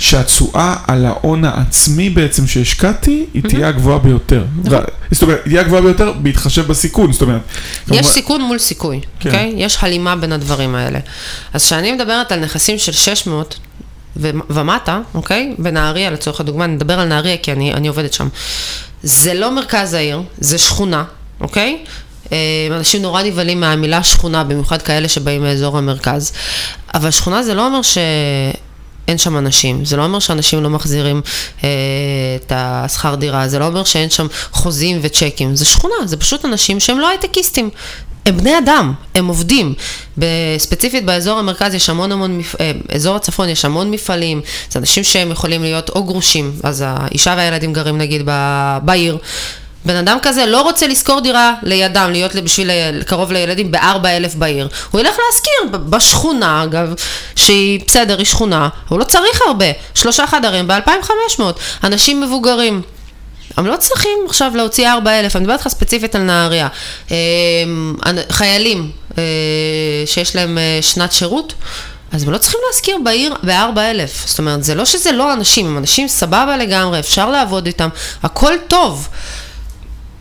שהתשואה 0.00 0.76
על 0.86 1.06
ההון 1.06 1.44
העצמי 1.44 2.10
בעצם 2.10 2.46
שהשקעתי, 2.46 3.26
היא 3.34 3.42
תהיה 3.42 3.68
הגבוהה 3.68 3.98
ביותר. 3.98 4.44
נכון. 4.64 4.78
זאת 5.10 5.22
אומרת, 5.22 5.38
היא 5.44 5.50
תהיה 5.50 5.60
הגבוהה 5.60 5.82
ביותר 5.82 6.12
בהתחשב 6.12 6.66
בסיכון, 6.66 7.12
זאת 7.12 7.22
אומרת... 7.22 7.40
יש 7.90 8.06
סיכון 8.06 8.42
מול 8.42 8.58
סיכוי, 8.58 9.00
כן. 9.20 9.28
אוקיי? 9.28 9.52
יש 9.56 9.78
הלימה 9.80 10.16
בין 10.16 10.32
הדברים 10.32 10.74
האלה. 10.74 10.98
אז 11.52 11.64
כשאני 11.64 11.92
מדברת 11.92 12.32
על 12.32 12.40
נכסים 12.40 12.78
של 12.78 12.92
600 12.92 13.58
ו- 14.16 14.30
ומטה, 14.50 15.00
אוקיי? 15.14 15.54
בנהריה 15.58 16.10
לצורך 16.10 16.40
הדוגמה, 16.40 16.64
אני 16.64 16.74
מדבר 16.74 17.00
על 17.00 17.08
נהריה 17.08 17.36
כי 17.36 17.52
אני, 17.52 17.74
אני 17.74 17.88
עובדת 17.88 18.12
שם. 18.12 18.28
זה 19.02 19.34
לא 19.34 19.54
מרכז 19.54 19.94
העיר, 19.94 20.22
זה 20.38 20.58
שכונה, 20.58 21.04
אוקיי? 21.40 21.78
אה, 22.32 22.36
אנשים 22.70 23.02
נורא 23.02 23.22
נבהלים 23.22 23.60
מהמילה 23.60 24.02
שכונה, 24.02 24.44
במיוחד 24.44 24.82
כאלה 24.82 25.08
שבאים 25.08 25.42
מאזור 25.42 25.78
המרכז. 25.78 26.32
אבל 26.94 27.10
שכונה 27.10 27.42
זה 27.42 27.54
לא 27.54 27.66
אומר 27.66 27.82
ש... 27.82 27.98
אין 29.08 29.18
שם 29.18 29.38
אנשים. 29.38 29.84
זה 29.84 29.96
לא 29.96 30.04
אומר 30.04 30.18
שאנשים 30.18 30.62
לא 30.62 30.70
מחזירים 30.70 31.20
אה, 31.64 31.68
את 32.36 32.52
השכר 32.54 33.14
דירה, 33.14 33.48
זה 33.48 33.58
לא 33.58 33.66
אומר 33.66 33.84
שאין 33.84 34.10
שם 34.10 34.26
חוזים 34.52 34.98
וצ'קים. 35.02 35.56
זה 35.56 35.64
שכונה, 35.64 35.94
זה 36.04 36.16
פשוט 36.16 36.44
אנשים 36.44 36.80
שהם 36.80 36.98
לא 36.98 37.08
הייטקיסטים. 37.08 37.70
הם 38.26 38.36
בני 38.36 38.58
אדם, 38.58 38.92
הם 39.14 39.26
עובדים. 39.26 39.74
ספציפית 40.58 41.04
באזור 41.04 41.38
המרכז 41.38 41.74
יש 41.74 41.90
המון 41.90 42.12
המון, 42.12 42.38
מפ... 42.38 42.54
אה, 42.60 42.72
אזור 42.94 43.16
הצפון 43.16 43.48
יש 43.48 43.64
המון 43.64 43.90
מפעלים, 43.90 44.40
זה 44.70 44.78
אנשים 44.78 45.04
שהם 45.04 45.30
יכולים 45.30 45.62
להיות 45.62 45.90
או 45.90 46.04
גרושים, 46.04 46.52
אז 46.62 46.84
האישה 46.86 47.34
והילדים 47.36 47.72
גרים 47.72 47.98
נגיד 47.98 48.22
ב... 48.24 48.30
בעיר. 48.84 49.18
בן 49.84 49.96
אדם 49.96 50.18
כזה 50.22 50.46
לא 50.46 50.62
רוצה 50.62 50.86
לשכור 50.86 51.20
דירה 51.20 51.54
לידם, 51.62 52.08
להיות 52.12 52.34
בשביל 52.34 52.70
קרוב 53.06 53.32
לילדים 53.32 53.70
ב-4,000 53.70 54.36
בעיר. 54.38 54.68
הוא 54.90 55.00
ילך 55.00 55.16
להשכיר 55.26 55.78
בשכונה, 55.88 56.64
אגב, 56.64 56.94
שהיא 57.36 57.80
בסדר, 57.86 58.18
היא 58.18 58.26
שכונה, 58.26 58.68
הוא 58.88 58.98
לא 58.98 59.04
צריך 59.04 59.40
הרבה, 59.46 59.66
שלושה 59.94 60.26
חדרים 60.26 60.66
ב-2,500, 60.66 61.42
אנשים 61.84 62.20
מבוגרים. 62.20 62.82
הם 63.56 63.66
לא 63.66 63.76
צריכים 63.76 64.18
עכשיו 64.26 64.52
להוציא 64.54 64.90
4,000, 64.90 65.36
אני 65.36 65.42
מדברת 65.42 65.58
איתך 65.58 65.68
ספציפית 65.68 66.14
על 66.14 66.22
נהריה. 66.22 66.68
אמ, 67.10 67.16
חיילים 68.30 68.90
אה, 69.18 69.22
שיש 70.06 70.36
להם 70.36 70.58
אה, 70.58 70.78
שנת 70.82 71.12
שירות, 71.12 71.54
אז 72.12 72.22
הם 72.22 72.30
לא 72.30 72.38
צריכים 72.38 72.60
להשכיר 72.68 72.98
בעיר 73.04 73.34
ב-4,000. 73.42 74.26
זאת 74.26 74.38
אומרת, 74.38 74.64
זה 74.64 74.74
לא 74.74 74.84
שזה 74.84 75.12
לא 75.12 75.32
אנשים, 75.32 75.66
הם 75.66 75.78
אנשים 75.78 76.08
סבבה 76.08 76.56
לגמרי, 76.56 76.98
אפשר 76.98 77.30
לעבוד 77.30 77.66
איתם, 77.66 77.88
הכל 78.22 78.54
טוב. 78.68 79.08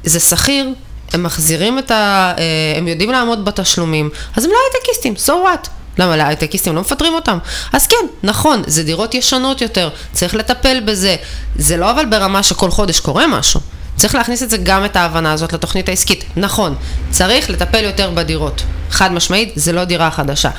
זה 0.04 0.20
שכיר, 0.20 0.70
הם 1.14 1.24
מחזירים 1.24 1.80
את 1.80 1.92
ה... 1.92 2.34
אה, 2.38 2.44
הם 2.78 2.88
יודעים 2.88 3.12
לעמוד 3.12 3.46
בתשלומים, 3.46 4.10
אז 4.36 4.46
הם 4.46 4.52
לא 4.52 4.58
הייטקיסטים, 4.74 5.14
so 5.26 5.30
what? 5.30 5.70
למה 5.98 6.18
להייטקיסטים 6.18 6.76
לא 6.76 6.82
מפטרים 6.82 7.14
אותם? 7.14 7.38
אז 7.74 7.88
כן, 7.88 8.06
נכון, 8.24 8.62
זה 8.68 8.84
דירות 8.84 9.16
ישנות 9.16 9.62
יותר, 9.62 9.90
צריך 10.14 10.36
לטפל 10.36 10.80
בזה. 10.86 11.16
זה 11.56 11.78
לא 11.78 11.92
אבל 11.92 12.06
ברמה 12.06 12.44
שכל 12.44 12.72
חודש 12.72 13.00
קורה 13.00 13.28
משהו. 13.28 13.60
צריך 13.96 14.16
להכניס 14.16 14.44
את 14.44 14.50
זה 14.50 14.58
גם 14.58 14.86
את 14.86 14.96
ההבנה 14.96 15.32
הזאת 15.32 15.54
לתוכנית 15.54 15.90
העסקית. 15.90 16.24
נכון, 16.36 16.76
צריך 17.12 17.50
לטפל 17.50 17.84
יותר 17.84 18.12
בדירות. 18.14 18.64
חד 18.92 19.12
משמעית, 19.12 19.54
זה 19.56 19.72
לא 19.72 19.84
דירה 19.84 20.12
חדשה. 20.12 20.50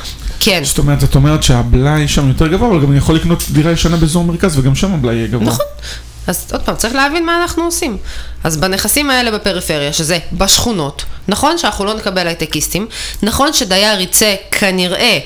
כן. 0.40 0.60
זאת 0.64 0.78
אומרת, 0.78 1.04
את 1.04 1.14
אומרת 1.14 1.42
שהבלאי 1.42 2.08
שם 2.08 2.28
יותר 2.28 2.46
גבוה, 2.46 2.68
אבל 2.68 2.80
גם 2.80 2.90
אני 2.90 2.98
יכול 2.98 3.14
לקנות 3.14 3.42
דירה 3.50 3.72
ישנה 3.72 3.96
באזור 3.96 4.24
מרכז, 4.24 4.58
וגם 4.58 4.74
שם 4.74 4.94
הבלאי 4.94 5.14
יהיה 5.14 5.26
גבוה. 5.26 5.46
נכון. 5.46 5.66
אז 6.30 6.46
עוד 6.52 6.62
פעם, 6.62 6.76
צריך 6.76 6.94
להבין 6.94 7.26
מה 7.26 7.42
אנחנו 7.42 7.64
עושים. 7.64 7.96
אז 8.44 8.56
בנכסים 8.56 9.10
האלה 9.10 9.30
בפריפריה, 9.30 9.92
שזה 9.92 10.18
בשכונות, 10.32 11.04
נכון 11.28 11.58
שאנחנו 11.58 11.84
לא 11.84 11.94
נקבל 11.94 12.26
הייטקיסטים, 12.26 12.86
נכון 13.22 13.52
שדייר 13.52 14.00
יצא 14.00 14.34
כנראה 14.50 15.18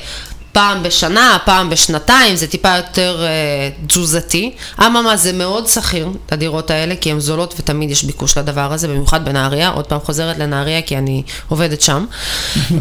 פעם 0.54 0.82
בשנה, 0.82 1.38
פעם 1.44 1.70
בשנתיים, 1.70 2.36
זה 2.36 2.46
טיפה 2.46 2.76
יותר 2.76 3.24
אה, 3.24 3.68
תזוזתי. 3.86 4.52
אממה, 4.86 5.16
זה 5.16 5.32
מאוד 5.32 5.66
שכיר, 5.66 6.08
הדירות 6.30 6.70
האלה, 6.70 6.94
כי 7.00 7.10
הן 7.10 7.20
זולות 7.20 7.54
ותמיד 7.58 7.90
יש 7.90 8.04
ביקוש 8.04 8.38
לדבר 8.38 8.72
הזה, 8.72 8.88
במיוחד 8.88 9.24
בנהריה. 9.24 9.68
עוד 9.68 9.86
פעם 9.86 10.00
חוזרת 10.00 10.38
לנהריה, 10.38 10.82
כי 10.82 10.98
אני 10.98 11.22
עובדת 11.48 11.80
שם. 11.80 12.04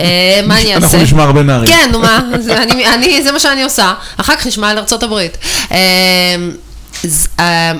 אה, 0.02 0.42
מה 0.48 0.62
אני 0.62 0.76
אעשה? 0.76 0.86
אנחנו 0.86 1.02
נשמע 1.02 1.24
הרבה 1.24 1.44
נהריה. 1.44 1.68
כן, 1.68 1.90
נו 1.92 2.00
מה, 2.00 2.22
זה, 2.40 2.64
אני, 2.64 2.94
אני, 2.94 3.24
זה 3.24 3.32
מה 3.32 3.40
שאני 3.40 3.64
עושה. 3.64 3.94
אחר 4.18 4.36
כך 4.36 4.48
נשמע 4.48 4.70
על 4.70 4.78
ארה"ב. 4.78 5.14
אה, 5.14 5.28
אה, 5.72 6.36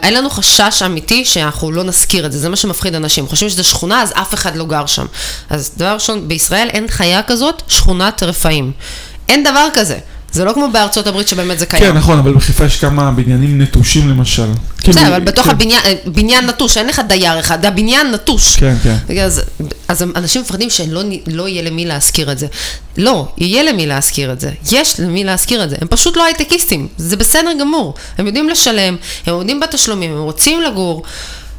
אין 0.04 0.14
לנו 0.14 0.30
חשש 0.30 0.82
אמיתי 0.86 1.26
שאנחנו 1.26 1.72
לא 1.72 1.84
נזכיר 1.84 2.26
את 2.26 2.32
זה, 2.32 2.40
זה 2.40 2.50
מה 2.50 2.56
שמפחיד 2.56 2.96
אנשים. 2.96 3.28
חושבים 3.28 3.50
שזה 3.50 3.64
שכונה, 3.64 4.02
אז 4.02 4.12
אף 4.16 4.34
אחד 4.34 4.56
לא 4.56 4.66
גר 4.66 4.86
שם. 4.86 5.06
אז 5.50 5.72
דבר 5.78 5.94
ראשון, 5.94 6.28
בישראל 6.28 6.70
אין 6.70 6.88
חיה 6.88 7.24
כזאת, 7.24 7.64
שכונת 7.68 8.24
רפאים. 8.24 8.72
אין 9.30 9.44
דבר 9.44 9.68
כזה. 9.74 10.00
זה 10.34 10.46
לא 10.46 10.54
כמו 10.54 10.70
בארצות 10.72 11.08
הברית 11.08 11.28
שבאמת 11.28 11.60
זה 11.60 11.66
קיים. 11.66 11.84
כן, 11.84 11.98
נכון, 11.98 12.20
אבל 12.20 12.34
בחיפה 12.34 12.66
יש 12.66 12.80
כמה 12.80 13.12
בניינים 13.12 13.62
נטושים 13.62 14.10
למשל. 14.10 14.48
בסדר, 14.78 14.94
כאילו, 14.94 15.08
אבל 15.08 15.20
בתוך 15.20 15.46
כן. 15.46 15.52
הבניין, 15.52 15.82
בניין 16.06 16.46
נטוש, 16.46 16.78
אין 16.78 16.88
לך 16.88 17.02
דייר 17.08 17.40
אחד, 17.40 17.66
הבניין 17.66 18.12
נטוש. 18.12 18.56
כן, 18.56 18.76
כן. 18.84 19.22
אז, 19.22 19.42
אז 19.88 20.04
אנשים 20.16 20.42
מפחדים 20.42 20.70
שלא 20.70 21.02
לא 21.28 21.48
יהיה 21.48 21.62
למי 21.62 21.86
להשכיר 21.86 22.32
את 22.32 22.40
זה. 22.40 22.48
לא, 22.98 23.28
יהיה 23.38 23.64
למי 23.64 23.86
להשכיר 23.86 24.32
את 24.32 24.40
זה. 24.40 24.52
יש 24.72 25.00
למי 25.00 25.24
להשכיר 25.24 25.64
את 25.64 25.70
זה. 25.70 25.76
הם 25.82 25.88
פשוט 25.88 26.18
לא 26.18 26.26
הייטקיסטים, 26.26 26.88
זה 26.98 27.18
בסדר 27.18 27.50
גמור. 27.60 27.94
הם 28.18 28.28
יודעים 28.28 28.50
לשלם, 28.50 28.96
הם 29.26 29.34
עומדים 29.34 29.60
בתשלומים, 29.60 30.12
הם 30.12 30.24
רוצים 30.24 30.62
לגור. 30.62 31.04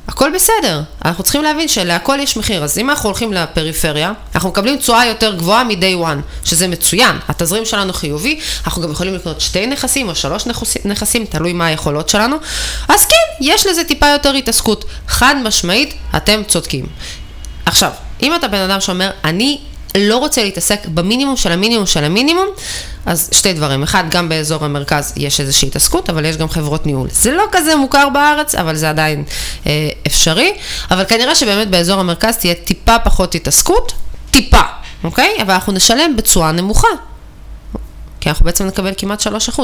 הכל 0.09 0.31
בסדר. 0.35 0.83
אנחנו 1.05 1.25
צריכים 1.25 1.43
להבין 1.43 1.69
שלהכל 1.69 2.19
יש 2.21 2.37
מחיר. 2.37 2.65
אז 2.65 2.79
אם 2.79 2.91
אנחנו 2.91 3.09
הולכים 3.09 3.33
לפריפריה, 3.33 4.13
אנחנו 4.35 4.49
מקבלים 4.49 4.77
תשואה 4.77 5.07
יותר 5.07 5.35
גבוהה 5.35 5.65
מ-day 5.65 6.05
one, 6.07 6.45
שזה 6.45 6.69
מצוין. 6.69 7.17
התזרים 7.29 7.65
שלנו 7.65 7.93
חיובי, 7.93 8.41
אנחנו 8.65 8.83
גם 8.83 8.91
יכולים 8.91 9.15
לקנות 9.15 9.41
שתי 9.41 9.67
נכסים 9.67 10.09
או 10.09 10.15
שלוש 10.15 10.45
נכסים, 10.85 11.25
תלוי 11.25 11.53
מה 11.53 11.67
היכולות 11.67 12.09
שלנו. 12.09 12.37
אז 12.89 13.05
כן, 13.05 13.45
יש 13.45 13.67
לזה 13.67 13.85
טיפה 13.85 14.09
יותר 14.09 14.33
התעסקות. 14.33 14.85
חד 15.09 15.35
משמעית, 15.45 15.95
אתם 16.17 16.43
צודקים. 16.49 16.87
עכשיו, 17.67 17.91
אם 18.23 18.35
אתה 18.35 18.49
בן 18.49 18.71
אדם 18.71 18.81
שאומר, 18.81 19.11
אני 19.25 19.59
לא 19.99 20.17
רוצה 20.17 20.45
להתעסק 20.45 20.87
במינימום 20.87 21.37
של 21.37 21.53
המינימום 21.53 21.87
של 21.87 22.05
המינימום, 22.05 22.47
אז 23.07 23.29
שתי 23.33 23.53
דברים. 23.53 23.83
אחד, 23.83 24.05
גם 24.11 24.29
באזור 24.29 24.65
המרכז 24.65 25.13
יש 25.17 25.41
איזושהי 25.41 25.69
התעסקות, 25.69 26.11
אבל 26.11 26.25
יש 26.25 26.37
גם 26.37 26.49
חברות 26.49 26.87
ניהול. 26.87 27.09
זה 27.13 27.31
לא 27.31 27.45
כזה 27.53 27.77
מוכר 27.77 28.09
בארץ, 28.09 28.55
אבל 28.55 28.77
זה 28.77 28.91
עדיין 28.91 29.25
אה, 29.67 29.89
אפשרי. 30.07 30.53
אבל 30.91 31.05
כנראה 31.05 31.35
שבאמת 31.35 31.71
באזור 31.71 32.01
המרכז 32.01 32.37
תהיה 32.37 32.55
טיפה 32.55 32.99
פחות 32.99 33.35
התעסקות, 33.35 33.93
טיפה, 34.31 34.61
אוקיי? 35.05 35.37
אבל 35.43 35.55
אנחנו 35.55 35.73
נשלם 35.73 36.17
בצורה 36.17 36.53
נמוכה. 36.53 36.89
כי 38.21 38.29
אנחנו 38.29 38.45
בעצם 38.45 38.67
נקבל 38.67 38.93
כמעט 38.97 39.23
3%. 39.23 39.61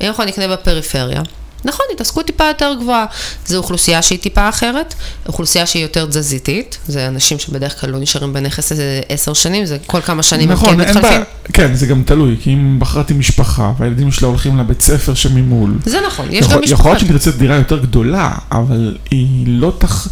אם 0.00 0.06
אנחנו 0.06 0.24
נקנה 0.24 0.48
בפריפריה, 0.48 1.22
נכון, 1.64 1.86
התעסקות 1.94 2.26
טיפה 2.26 2.44
יותר 2.44 2.74
גבוהה. 2.80 3.06
זו 3.46 3.56
אוכלוסייה 3.56 4.02
שהיא 4.02 4.18
טיפה 4.18 4.48
אחרת, 4.48 4.94
אוכלוסייה 5.26 5.66
שהיא 5.66 5.82
יותר 5.82 6.06
תזזיתית, 6.06 6.78
זה 6.86 7.08
אנשים 7.08 7.38
שבדרך 7.38 7.80
כלל 7.80 7.90
לא 7.90 7.98
נשארים 7.98 8.32
בנכס 8.32 8.72
איזה 8.72 9.00
עשר 9.08 9.32
שנים, 9.32 9.66
זה 9.66 9.76
כל 9.86 10.00
כמה 10.00 10.22
שנים 10.22 10.50
נכון, 10.50 10.68
הם 10.68 10.84
כן 10.84 10.90
מתחלפים. 10.90 11.20
בא... 11.20 11.52
כן, 11.52 11.74
זה 11.74 11.86
גם 11.86 12.02
תלוי, 12.02 12.36
כי 12.42 12.52
אם 12.52 12.76
בחרתי 12.78 13.14
משפחה, 13.14 13.72
והילדים 13.78 14.12
שלה 14.12 14.28
הולכים 14.28 14.58
לבית 14.58 14.80
ספר 14.80 15.14
שממול. 15.14 15.78
זה 15.84 15.98
נכון, 16.06 16.26
יש 16.30 16.40
יכול, 16.40 16.54
גם 16.54 16.62
משפחה. 16.62 16.80
יכול 16.80 16.90
להיות 16.90 17.00
שתרצה 17.00 17.30
דירה 17.30 17.56
יותר 17.56 17.78
גדולה, 17.78 18.32
אבל 18.52 18.96
היא 19.10 19.44
לא 19.46 19.72
תח... 19.78 20.08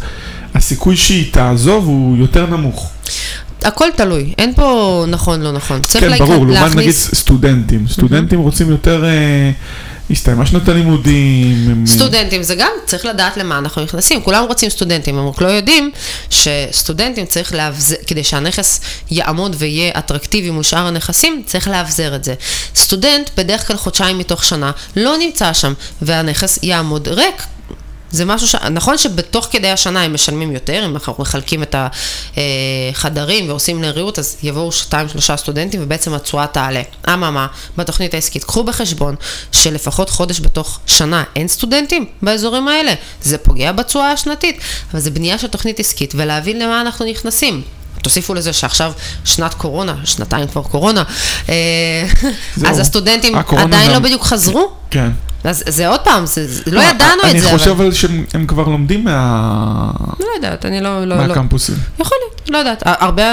הסיכוי 0.55 0.97
שהיא 0.97 1.33
תעזוב 1.33 1.85
הוא 1.85 2.17
יותר 2.17 2.45
נמוך. 2.45 2.91
הכל 3.63 3.87
תלוי, 3.95 4.33
אין 4.37 4.53
פה 4.53 5.05
נכון, 5.07 5.41
לא 5.41 5.51
נכון. 5.51 5.79
כן, 5.99 6.17
ברור, 6.17 6.47
לעומת 6.47 6.75
נגיד 6.75 6.91
סטודנטים. 6.91 7.87
סטודנטים 7.87 8.39
רוצים 8.39 8.69
יותר... 8.69 9.05
אה, 9.05 9.51
הסתיימה 10.11 10.45
שנת 10.45 10.69
הלימודים. 10.69 11.85
סטודנטים 11.87 12.43
זה 12.43 12.55
גם, 12.55 12.71
צריך 12.85 13.05
לדעת 13.05 13.37
למה 13.37 13.57
אנחנו 13.57 13.83
נכנסים. 13.83 14.21
כולם 14.21 14.43
רוצים 14.43 14.69
סטודנטים, 14.69 15.17
הם 15.17 15.27
רק 15.27 15.41
לא 15.41 15.47
יודעים 15.47 15.91
שסטודנטים 16.29 17.25
צריך 17.25 17.53
להבזר, 17.53 17.95
כדי 18.07 18.23
שהנכס 18.23 18.81
יעמוד 19.11 19.55
ויהיה 19.59 19.91
אטרקטיבי 19.97 20.49
מול 20.49 20.63
שאר 20.63 20.87
הנכסים, 20.87 21.43
צריך 21.45 21.67
להבזר 21.67 22.15
את 22.15 22.23
זה. 22.23 22.35
סטודנט 22.75 23.29
בדרך 23.37 23.67
כלל 23.67 23.77
חודשיים 23.77 24.17
מתוך 24.17 24.43
שנה 24.43 24.71
לא 24.95 25.17
נמצא 25.17 25.53
שם, 25.53 25.73
והנכס 26.01 26.59
יעמוד 26.63 27.07
ריק. 27.07 27.43
זה 28.11 28.25
משהו 28.25 28.47
ש... 28.47 28.55
נכון 28.55 28.97
שבתוך 28.97 29.47
כדי 29.51 29.69
השנה 29.69 30.03
הם 30.03 30.13
משלמים 30.13 30.51
יותר, 30.51 30.85
אם 30.85 30.93
אנחנו 30.93 31.15
מחלקים 31.19 31.63
את 31.63 31.75
החדרים 32.37 33.49
ועושים 33.49 33.83
לריהוט, 33.83 34.19
אז 34.19 34.37
יבואו 34.43 34.71
שתיים, 34.71 35.09
שלושה 35.09 35.37
סטודנטים 35.37 35.79
ובעצם 35.83 36.13
התשואה 36.13 36.47
תעלה. 36.47 36.81
אממה, 37.13 37.47
בתוכנית 37.77 38.13
העסקית, 38.13 38.43
קחו 38.43 38.63
בחשבון 38.63 39.15
שלפחות 39.51 40.09
חודש 40.09 40.39
בתוך 40.39 40.79
שנה 40.85 41.23
אין 41.35 41.47
סטודנטים 41.47 42.05
באזורים 42.21 42.67
האלה. 42.67 42.93
זה 43.21 43.37
פוגע 43.37 43.71
בתשואה 43.71 44.11
השנתית, 44.11 44.59
אבל 44.91 44.99
זה 44.99 45.11
בנייה 45.11 45.37
של 45.37 45.47
תוכנית 45.47 45.79
עסקית 45.79 46.13
ולהבין 46.15 46.59
למה 46.59 46.81
אנחנו 46.81 47.05
נכנסים. 47.05 47.61
תוסיפו 48.01 48.33
לזה 48.33 48.53
שעכשיו 48.53 48.91
שנת 49.25 49.53
קורונה, 49.53 49.95
שנתיים 50.05 50.47
כבר 50.47 50.63
קורונה, 50.63 51.03
אה, 51.49 51.55
אז 52.69 52.79
הסטודנטים 52.79 53.35
עדיין 53.57 53.91
לא 53.91 53.99
בדיוק 53.99 54.23
חזרו. 54.23 54.71
כן. 54.91 55.09
אז 55.43 55.63
זה 55.67 55.87
עוד 55.87 55.99
פעם, 55.99 56.25
זה, 56.25 56.47
זה, 56.47 56.63
לא 56.67 56.81
ידענו 56.81 57.21
את 57.25 57.41
זה. 57.41 57.49
אני 57.49 57.57
חושב 57.57 57.69
אבל 57.69 57.93
שהם 57.93 58.45
כבר 58.47 58.63
לומדים 58.63 59.03
מה... 59.03 59.91
לא 60.19 60.25
יודעת, 60.35 60.65
אני 60.65 60.81
לא... 60.81 61.05
לא 61.05 61.15
מהקמפוסים. 61.15 61.75
לא, 61.75 62.03
יכול 62.03 62.17
להיות, 62.21 62.49
לא 62.49 62.57
יודעת. 62.57 62.83
הרבה 62.85 63.23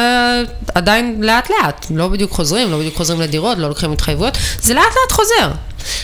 עדיין 0.75 1.17
לאט 1.21 1.51
לאט, 1.51 1.87
לא 1.91 2.09
בדיוק 2.09 2.33
חוזרים, 2.33 2.71
לא 2.71 2.79
בדיוק 2.79 2.97
חוזרים 2.97 3.21
לדירות, 3.21 3.59
לא 3.59 3.69
לוקחים 3.69 3.93
התחייבויות, 3.93 4.39
זה 4.63 4.75
לאט 4.75 4.83
לאט 4.83 5.13
חוזר. 5.13 5.51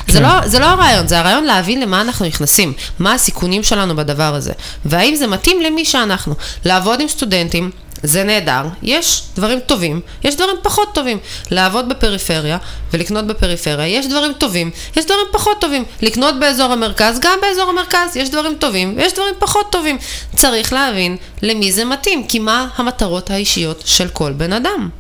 כן. 0.07 0.13
זה, 0.13 0.21
לא, 0.21 0.47
זה 0.47 0.59
לא 0.59 0.67
הרעיון, 0.67 1.09
זה 1.09 1.19
הרעיון 1.19 1.45
להבין 1.45 1.81
למה 1.81 2.01
אנחנו 2.01 2.27
נכנסים, 2.27 2.73
מה 2.99 3.13
הסיכונים 3.15 3.63
שלנו 3.63 3.97
בדבר 3.97 4.35
הזה, 4.35 4.53
והאם 4.85 5.15
זה 5.15 5.27
מתאים 5.27 5.61
למי 5.61 5.85
שאנחנו. 5.85 6.35
לעבוד 6.65 7.01
עם 7.01 7.09
סטודנטים, 7.09 7.71
זה 8.03 8.25
נהדר, 8.25 8.63
יש 8.83 9.23
דברים 9.37 9.61
טובים, 9.61 10.01
יש 10.25 10.37
דברים 10.37 10.57
פחות 10.63 10.95
טובים. 10.95 11.19
לעבוד 11.51 11.89
בפריפריה 11.89 12.59
ולקנות 12.93 13.27
בפריפריה, 13.27 13.87
יש 13.87 14.07
דברים 14.07 14.33
טובים, 14.33 14.71
יש 14.97 15.05
דברים 15.05 15.27
פחות 15.33 15.61
טובים. 15.61 15.85
לקנות 16.03 16.41
באזור 16.41 16.73
המרכז, 16.73 17.19
גם 17.21 17.39
באזור 17.43 17.71
המרכז, 17.71 18.17
יש 18.17 18.31
דברים 18.31 18.55
טובים 18.55 18.95
ויש 18.97 19.13
דברים 19.13 19.35
פחות 19.39 19.73
טובים. 19.73 19.99
צריך 20.37 20.73
להבין 20.73 21.17
למי 21.43 21.73
זה 21.73 21.85
מתאים, 21.85 22.27
כי 22.27 22.39
מה 22.39 22.69
המטרות 22.77 23.31
האישיות 23.31 23.83
של 23.85 24.09
כל 24.09 24.33
בן 24.33 24.53
אדם. 24.53 25.00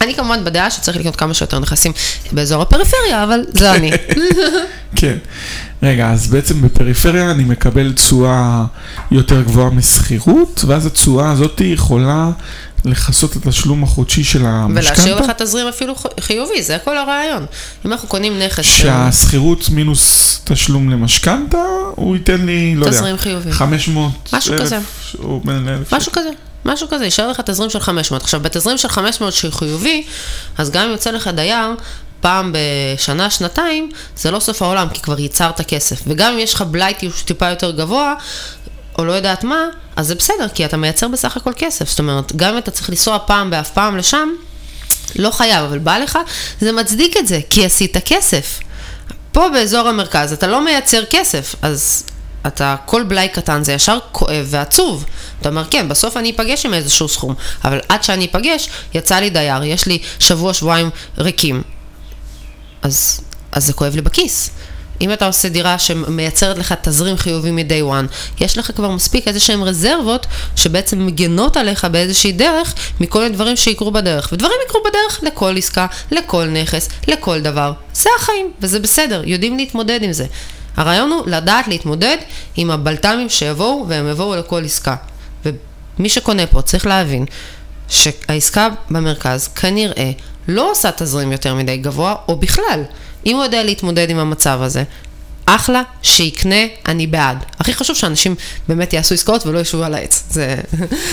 אני 0.00 0.14
כמובן 0.14 0.44
בדעה 0.44 0.70
שצריך 0.70 0.96
לקנות 0.96 1.16
כמה 1.16 1.34
שיותר 1.34 1.58
נכסים 1.58 1.92
באזור 2.32 2.62
הפריפריה, 2.62 3.24
אבל 3.24 3.40
זה 3.48 3.72
אני. 3.72 3.90
כן. 4.96 5.16
רגע, 5.82 6.10
אז 6.10 6.26
בעצם 6.26 6.62
בפריפריה 6.62 7.30
אני 7.30 7.44
מקבל 7.44 7.92
תשואה 7.92 8.64
יותר 9.10 9.42
גבוהה 9.42 9.70
משכירות, 9.70 10.64
ואז 10.66 10.86
התשואה 10.86 11.30
הזאת 11.30 11.60
יכולה 11.64 12.30
לכסות 12.84 13.36
את 13.36 13.46
התשלום 13.46 13.82
החודשי 13.82 14.24
של 14.24 14.46
המשכנתה. 14.46 15.02
ולהשאיר 15.02 15.20
לך 15.20 15.30
תזרים 15.30 15.68
אפילו 15.68 15.94
חיובי, 16.20 16.62
זה 16.62 16.76
כל 16.84 16.98
הרעיון. 16.98 17.46
אם 17.86 17.92
אנחנו 17.92 18.08
קונים 18.08 18.38
נכס... 18.38 18.64
שהשכירות 18.64 19.68
מינוס 19.68 20.40
תשלום 20.44 20.90
למשכנתה, 20.90 21.58
הוא 21.94 22.16
ייתן 22.16 22.46
לי, 22.46 22.74
לא 22.76 22.86
יודע, 22.86 22.96
תזרים 22.96 23.18
חיובי. 23.18 23.52
500 23.52 24.12
משהו 24.32 24.54
כזה. 24.60 24.78
אלף 25.48 25.94
משהו 25.94 26.12
כזה. 26.12 26.30
משהו 26.64 26.88
כזה, 26.90 27.04
יישאר 27.04 27.28
לך 27.28 27.40
תזרים 27.40 27.70
של 27.70 27.80
500. 27.80 28.22
עכשיו, 28.22 28.40
בתזרים 28.40 28.78
של 28.78 28.88
500 28.88 29.32
שהוא 29.32 29.52
חיובי, 29.52 30.04
אז 30.58 30.70
גם 30.70 30.84
אם 30.84 30.90
יוצא 30.90 31.10
לך 31.10 31.28
דייר, 31.28 31.68
פעם 32.20 32.52
בשנה, 32.54 33.30
שנתיים, 33.30 33.90
זה 34.16 34.30
לא 34.30 34.40
סוף 34.40 34.62
העולם, 34.62 34.88
כי 34.88 35.02
כבר 35.02 35.20
ייצרת 35.20 35.60
כסף. 35.60 36.00
וגם 36.06 36.32
אם 36.32 36.38
יש 36.38 36.54
לך 36.54 36.62
בלאי 36.62 36.94
טיפה 37.24 37.48
יותר 37.48 37.70
גבוה, 37.70 38.14
או 38.98 39.04
לא 39.04 39.12
יודעת 39.12 39.44
מה, 39.44 39.64
אז 39.96 40.06
זה 40.06 40.14
בסדר, 40.14 40.48
כי 40.54 40.64
אתה 40.64 40.76
מייצר 40.76 41.08
בסך 41.08 41.36
הכל 41.36 41.52
כסף. 41.56 41.88
זאת 41.88 41.98
אומרת, 41.98 42.36
גם 42.36 42.52
אם 42.52 42.58
אתה 42.58 42.70
צריך 42.70 42.90
לנסוע 42.90 43.18
פעם 43.26 43.50
באף 43.50 43.70
פעם 43.70 43.96
לשם, 43.96 44.28
לא 45.16 45.30
חייב, 45.30 45.64
אבל 45.64 45.78
בא 45.78 45.98
לך, 45.98 46.18
זה 46.60 46.72
מצדיק 46.72 47.16
את 47.16 47.28
זה, 47.28 47.40
כי 47.50 47.64
עשית 47.64 47.96
כסף. 47.96 48.60
פה 49.32 49.48
באזור 49.48 49.88
המרכז 49.88 50.32
אתה 50.32 50.46
לא 50.46 50.64
מייצר 50.64 51.04
כסף, 51.10 51.54
אז 51.62 52.04
אתה, 52.46 52.76
כל 52.86 53.02
בלאי 53.02 53.28
קטן 53.28 53.64
זה 53.64 53.72
ישר 53.72 53.98
כואב 54.12 54.46
ועצוב. 54.50 55.04
אתה 55.40 55.48
אומר, 55.48 55.64
כן, 55.70 55.88
בסוף 55.88 56.16
אני 56.16 56.30
אפגש 56.30 56.66
עם 56.66 56.74
איזשהו 56.74 57.08
סכום, 57.08 57.34
אבל 57.64 57.80
עד 57.88 58.04
שאני 58.04 58.24
אפגש, 58.24 58.68
יצא 58.94 59.16
לי 59.16 59.30
דייר, 59.30 59.62
יש 59.64 59.86
לי 59.86 59.98
שבוע, 60.18 60.54
שבועיים 60.54 60.90
ריקים. 61.18 61.62
אז, 62.82 63.20
אז 63.52 63.66
זה 63.66 63.72
כואב 63.72 63.94
לי 63.94 64.02
בכיס. 64.02 64.50
אם 65.00 65.12
אתה 65.12 65.26
עושה 65.26 65.48
דירה 65.48 65.78
שמייצרת 65.78 66.58
לך 66.58 66.74
תזרים 66.82 67.16
חיובי 67.16 67.50
מ-day 67.50 67.90
one, 67.90 68.12
יש 68.40 68.58
לך 68.58 68.70
כבר 68.76 68.90
מספיק 68.90 69.28
איזה 69.28 69.40
שהן 69.40 69.62
רזרבות 69.62 70.26
שבעצם 70.56 71.06
מגנות 71.06 71.56
עליך 71.56 71.84
באיזושהי 71.84 72.32
דרך 72.32 72.74
מכל 73.00 73.22
מיני 73.22 73.34
דברים 73.34 73.56
שיקרו 73.56 73.90
בדרך. 73.90 74.28
ודברים 74.32 74.56
יקרו 74.66 74.80
בדרך 74.88 75.20
לכל 75.22 75.56
עסקה, 75.58 75.86
לכל 76.10 76.44
נכס, 76.46 76.88
לכל 77.08 77.40
דבר. 77.40 77.72
זה 77.94 78.10
החיים, 78.18 78.52
וזה 78.60 78.80
בסדר, 78.80 79.22
יודעים 79.24 79.56
להתמודד 79.56 80.02
עם 80.02 80.12
זה. 80.12 80.26
הרעיון 80.76 81.10
הוא 81.10 81.26
לדעת 81.26 81.68
להתמודד 81.68 82.16
עם 82.56 82.70
הבלת"מים 82.70 83.28
שיבואו, 83.28 83.84
והם 83.88 84.08
יבואו 84.08 84.36
לכל 84.36 84.64
עסקה. 84.64 84.96
ומי 85.44 86.08
שקונה 86.08 86.46
פה 86.46 86.62
צריך 86.62 86.86
להבין 86.86 87.24
שהעסקה 87.88 88.68
במרכז 88.90 89.48
כנראה 89.48 90.10
לא 90.48 90.70
עושה 90.70 90.90
תזרים 90.90 91.32
יותר 91.32 91.54
מדי 91.54 91.76
גבוה, 91.76 92.14
או 92.28 92.36
בכלל. 92.36 92.82
אם 93.26 93.36
הוא 93.36 93.44
יודע 93.44 93.62
להתמודד 93.64 94.10
עם 94.10 94.18
המצב 94.18 94.58
הזה, 94.62 94.84
אחלה, 95.46 95.82
שיקנה, 96.02 96.64
אני 96.88 97.06
בעד. 97.06 97.44
הכי 97.60 97.74
חשוב 97.74 97.96
שאנשים 97.96 98.34
באמת 98.68 98.92
יעשו 98.92 99.14
עסקאות 99.14 99.46
ולא 99.46 99.58
ישבו 99.58 99.84
על 99.84 99.94
העץ. 99.94 100.24
זה... 100.30 100.56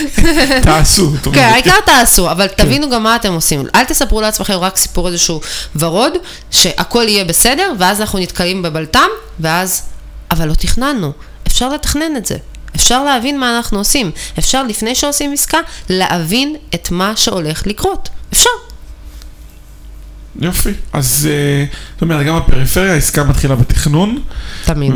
תעשו. 0.64 1.12
כן, 1.34 1.50
העיקר 1.54 1.80
תעשו, 1.86 2.32
אבל 2.32 2.48
כן. 2.48 2.64
תבינו 2.64 2.90
גם 2.90 3.04
מה 3.04 3.16
אתם 3.16 3.34
עושים. 3.34 3.66
אל 3.76 3.84
תספרו 3.84 4.22
לעצמכם 4.22 4.54
רק 4.54 4.78
סיפור 4.78 5.08
איזשהו 5.08 5.42
ורוד, 5.76 6.14
שהכל 6.52 7.06
יהיה 7.08 7.26
בסדר, 7.26 7.74
ואז 7.80 8.02
אנחנו 8.02 8.20
נתקעים 8.20 8.62
בבלטם, 8.62 9.08
ואז... 9.40 9.82
אבל 10.32 10.48
לא 10.48 10.54
תכננו. 10.54 11.12
אפשר 11.48 11.70
לתכנן 11.70 12.16
את 12.18 12.26
זה. 12.26 12.38
אפשר 12.76 13.04
להבין 13.04 13.40
מה 13.40 13.58
אנחנו 13.58 13.78
עושים. 13.78 14.12
אפשר, 14.40 14.64
לפני 14.64 14.96
שעושים 14.96 15.34
עסקה, 15.34 15.58
להבין 15.90 16.56
את 16.76 16.92
מה 16.92 17.14
שהולך 17.16 17.68
לקרות. 17.68 18.10
אפשר. 18.34 18.50
יופי. 20.40 20.74
אז 20.94 21.28
אה, 21.32 21.66
זאת 21.94 22.02
אומרת, 22.02 22.26
גם 22.26 22.40
בפריפריה 22.40 22.94
העסקה 22.94 23.24
מתחילה 23.24 23.56
בתכנון. 23.56 24.20
תמיד. 24.66 24.94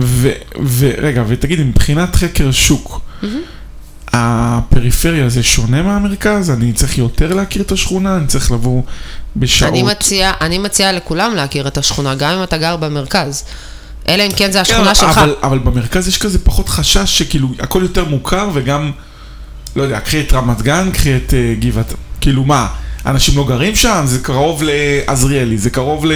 ורגע, 0.78 1.24
ותגידי, 1.28 1.64
מבחינת 1.64 2.16
חקר 2.16 2.52
שוק, 2.52 3.02
הפריפריה 4.14 5.30
זה 5.30 5.44
שונה 5.44 5.82
מהמרכז? 5.82 6.50
אני 6.50 6.74
צריך 6.74 6.98
יותר 6.98 7.34
להכיר 7.34 7.62
את 7.62 7.72
השכונה? 7.72 8.18
אני 8.18 8.28
צריך 8.28 8.52
לבוא 8.52 8.84
בשעות? 9.36 9.72
אני 9.72 9.84
מציעה 9.84 10.34
אני 10.42 10.58
מציע 10.58 10.92
לכולם 10.92 11.36
להכיר 11.36 11.68
את 11.68 11.78
השכונה, 11.78 12.16
גם 12.16 12.38
אם 12.38 12.44
אתה 12.44 12.58
גר 12.58 12.76
במרכז. 12.76 13.44
אלא 14.10 14.24
אם 14.24 14.32
כן 14.36 14.52
זה 14.52 14.62
השכונה 14.62 14.88
כן, 14.88 14.96
שלך. 14.96 15.18
אבל, 15.18 15.36
אבל 15.44 15.60
במרכז 15.60 16.08
יש 16.08 16.18
כזה 16.18 16.40
פחות 16.40 16.70
חשש 16.70 17.20
שכאילו 17.20 17.48
הכל 17.60 17.80
יותר 17.82 18.06
מוכר 18.06 18.50
וגם, 18.54 18.92
לא 19.76 19.84
יודע, 19.84 20.00
קחי 20.00 20.22
את 20.22 20.34
רמת 20.34 20.62
גן, 20.62 20.92
קחי 20.92 21.16
את 21.16 21.30
uh, 21.30 21.62
גבעת, 21.66 21.94
כאילו 22.22 22.44
מה? 22.44 22.68
אנשים 23.06 23.38
לא 23.38 23.44
גרים 23.44 23.76
שם, 23.76 24.04
זה 24.06 24.20
קרוב 24.20 24.64
לעזריאלי, 24.64 25.58
זה 25.58 25.70
קרוב 25.70 26.06
ל... 26.06 26.12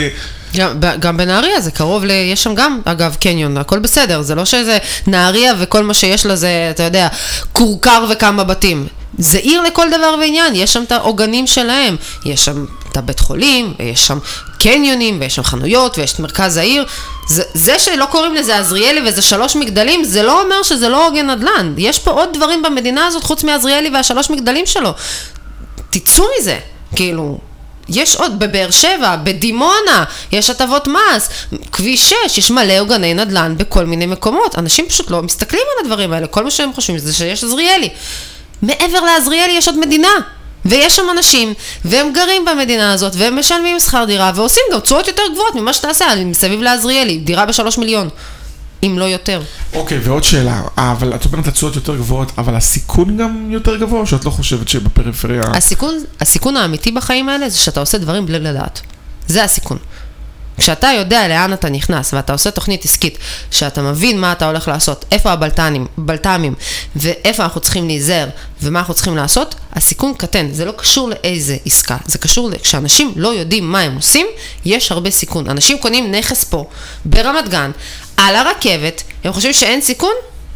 גם, 0.56 0.80
גם 1.00 1.18
בנהריה 1.18 1.62
זה 1.62 1.72
קרוב 1.72 2.06
ל... 2.06 2.12
יש 2.12 2.44
שם 2.44 2.56
גם, 2.56 2.82
אגב, 2.86 3.16
קניון, 3.20 3.58
הכל 3.58 3.80
בסדר, 3.80 4.22
זה 4.22 4.36
לא 4.36 4.46
שזה 4.46 4.78
נהריה 5.08 5.54
וכל 5.60 5.84
מה 5.84 5.94
שיש 5.94 6.26
לה 6.26 6.36
זה, 6.36 6.68
אתה 6.72 6.84
יודע, 6.84 7.08
כורכר 7.54 8.06
וכמה 8.10 8.44
בתים. 8.44 8.88
זה 9.18 9.38
עיר 9.38 9.62
לכל 9.62 9.88
דבר 9.90 10.16
ועניין, 10.22 10.56
יש 10.56 10.74
שם 10.74 10.84
את 10.84 10.92
העוגנים 10.92 11.48
שלהם, 11.48 11.96
יש 12.26 12.46
שם 12.46 12.66
את 12.92 12.98
הבית 12.98 13.20
חולים, 13.20 13.74
ויש 13.80 14.08
שם 14.08 14.20
קניונים, 14.60 15.18
ויש 15.22 15.36
שם 15.36 15.44
חנויות, 15.44 15.98
ויש 15.98 16.14
את 16.14 16.20
מרכז 16.20 16.58
העיר. 16.58 16.86
זה, 17.28 17.44
זה 17.54 17.80
שלא 17.80 18.06
קוראים 18.06 18.36
לזה 18.36 18.58
עזריאלי 18.58 19.10
וזה 19.10 19.22
שלוש 19.22 19.56
מגדלים, 19.56 20.04
זה 20.04 20.24
לא 20.24 20.42
אומר 20.44 20.64
שזה 20.64 20.90
לא 20.90 21.08
עוגן 21.08 21.30
נדל"ן. 21.30 21.74
יש 21.78 22.00
פה 22.00 22.12
עוד 22.12 22.30
דברים 22.34 22.62
במדינה 22.62 23.08
הזאת 23.08 23.24
חוץ 23.24 23.44
מעזריאלי 23.44 23.90
והשלוש 23.90 24.30
מגדלים 24.30 24.66
שלו. 24.66 24.94
תצאו 25.90 26.26
מזה. 26.40 26.58
כאילו, 26.96 27.38
יש 27.90 28.16
עוד 28.16 28.40
בבאר 28.40 28.72
שבע, 28.72 29.16
בדימונה, 29.16 30.04
יש 30.32 30.50
הטבות 30.50 30.88
מס, 30.88 31.30
כביש 31.72 32.14
6, 32.28 32.38
יש 32.38 32.52
מלא 32.52 32.80
עוגני 32.80 33.14
נדל"ן 33.14 33.56
בכל 33.58 33.86
מיני 33.86 34.06
מקומות. 34.06 34.58
אנשים 34.58 34.90
פשוט 34.90 35.12
לא 35.12 35.22
מסתכלים 35.22 35.62
על 35.74 35.86
הדברים 35.86 36.14
האלה, 36.14 36.28
כל 36.28 36.44
מה 36.44 36.52
שהם 36.52 36.74
חושבים 36.74 36.98
זה 36.98 37.14
שיש 37.14 37.44
עזריאלי. 37.44 37.90
מעבר 38.62 39.02
לעזריאלי 39.02 39.54
יש 39.54 39.68
עוד 39.68 39.80
מדינה, 39.80 40.12
ויש 40.66 40.96
שם 40.96 41.08
אנשים, 41.12 41.54
והם 41.86 42.14
גרים 42.14 42.46
במדינה 42.46 42.94
הזאת, 42.94 43.14
והם 43.16 43.40
משלמים 43.40 43.80
שכר 43.80 44.06
דירה, 44.06 44.32
ועושים 44.36 44.64
גם 44.74 44.80
תשואות 44.80 45.08
יותר 45.08 45.24
גבוהות 45.34 45.56
ממה 45.56 45.74
שתעשה 45.74 46.06
מסביב 46.26 46.62
לעזריאלי, 46.62 47.18
דירה 47.18 47.46
בשלוש 47.46 47.78
מיליון. 47.78 48.10
אם 48.84 48.96
לא 49.00 49.06
יותר. 49.06 49.42
אוקיי, 49.74 49.98
okay, 49.98 50.02
ועוד 50.04 50.24
שאלה, 50.24 50.62
אבל 50.78 51.16
את 51.16 51.26
אומרת 51.26 51.48
התשואות 51.48 51.76
יותר 51.76 51.96
גבוהות, 51.96 52.32
אבל 52.38 52.56
הסיכון 52.56 53.18
גם 53.18 53.48
יותר 53.52 53.78
גבוה, 53.78 54.00
או 54.00 54.08
שאת 54.08 54.26
לא 54.26 54.32
חושבת 54.32 54.68
שבפריפריה... 54.68 55.42
הסיכון, 55.54 56.04
הסיכון 56.22 56.58
האמיתי 56.58 56.92
בחיים 56.92 57.30
האלה 57.30 57.50
זה 57.50 57.58
שאתה 57.58 57.80
עושה 57.80 57.98
דברים 57.98 58.26
בלי 58.26 58.40
לדעת. 58.40 58.82
זה 59.28 59.44
הסיכון. 59.44 59.78
כשאתה 60.60 60.88
יודע 60.88 61.28
לאן 61.28 61.54
אתה 61.54 61.70
נכנס 61.70 62.14
ואתה 62.14 62.34
עושה 62.34 62.52
תוכנית 62.52 62.86
עסקית, 62.86 63.18
שאתה 63.52 63.82
מבין 63.82 64.22
מה 64.22 64.32
אתה 64.32 64.46
הולך 64.48 64.68
לעשות, 64.68 65.06
איפה 65.12 65.36
בלטמים, 65.98 66.56
ואיפה 66.96 67.44
אנחנו 67.44 67.62
צריכים 67.62 67.88
להיזהר, 67.88 68.28
ומה 68.64 68.80
אנחנו 68.80 68.94
צריכים 68.94 69.16
לעשות, 69.16 69.56
הסיכון 69.74 70.14
קטן. 70.18 70.48
זה 70.52 70.66
לא 70.66 70.72
קשור 70.72 71.10
לאיזה 71.10 71.58
עסקה, 71.66 71.98
זה 72.06 72.18
קשור 72.18 72.52
כשאנשים 72.64 73.14
לא 73.16 73.28
יודעים 73.28 73.72
מה 73.72 73.80
הם 73.80 73.96
עושים, 73.96 74.28
יש 74.66 74.92
הרבה 74.92 75.12
סיכון. 75.12 75.50
אנשים 75.50 75.78
קונים 75.78 76.12
נכס 76.12 76.44
פה, 76.44 76.66
ברמת 77.06 77.50
גן, 77.50 77.72
על 78.20 78.36
הרכבת, 78.36 79.04
הם 79.24 79.34
חושבים 79.34 79.54
שאין 79.54 79.82
סיכון? 79.82 80.14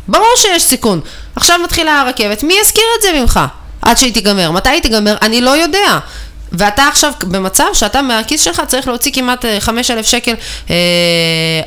ברור 0.08 0.34
שיש 0.38 0.64
סיכון. 0.64 1.02
עכשיו 1.36 1.60
מתחילה 1.64 2.02
הרכבת, 2.02 2.44
מי 2.44 2.54
יזכיר 2.62 2.84
את 2.98 3.02
זה 3.02 3.20
ממך? 3.22 3.40
עד 3.82 3.98
שהיא 3.98 4.14
תיגמר. 4.14 4.52
מתי 4.52 4.70
היא 4.70 4.82
תיגמר? 4.82 5.16
אני 5.22 5.42
לא 5.42 5.50
יודע. 5.50 6.00
ואתה 6.52 6.88
עכשיו 6.88 7.12
במצב 7.24 7.66
שאתה 7.74 8.02
מהכיס 8.02 8.42
שלך 8.42 8.62
צריך 8.68 8.88
להוציא 8.88 9.12
כמעט 9.12 9.46
5,000 9.60 9.98
אה, 9.98 10.04
שקל 10.04 10.34
אה, 10.70 10.76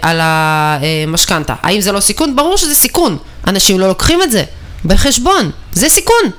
על 0.03 0.21
המשכנתה. 0.23 1.55
האם 1.63 1.81
זה 1.81 1.93
לא 1.93 2.01
סיכון? 2.01 2.37
ברור 2.37 2.57
שזה 2.57 2.75
סיכון. 2.75 3.19
אנשים 3.47 3.81
לא 3.81 3.89
לוקחים 3.89 4.23
את 4.23 4.31
זה 4.31 4.45
בחשבון. 4.85 5.51
זה 5.73 5.89
סיכון. 5.89 6.31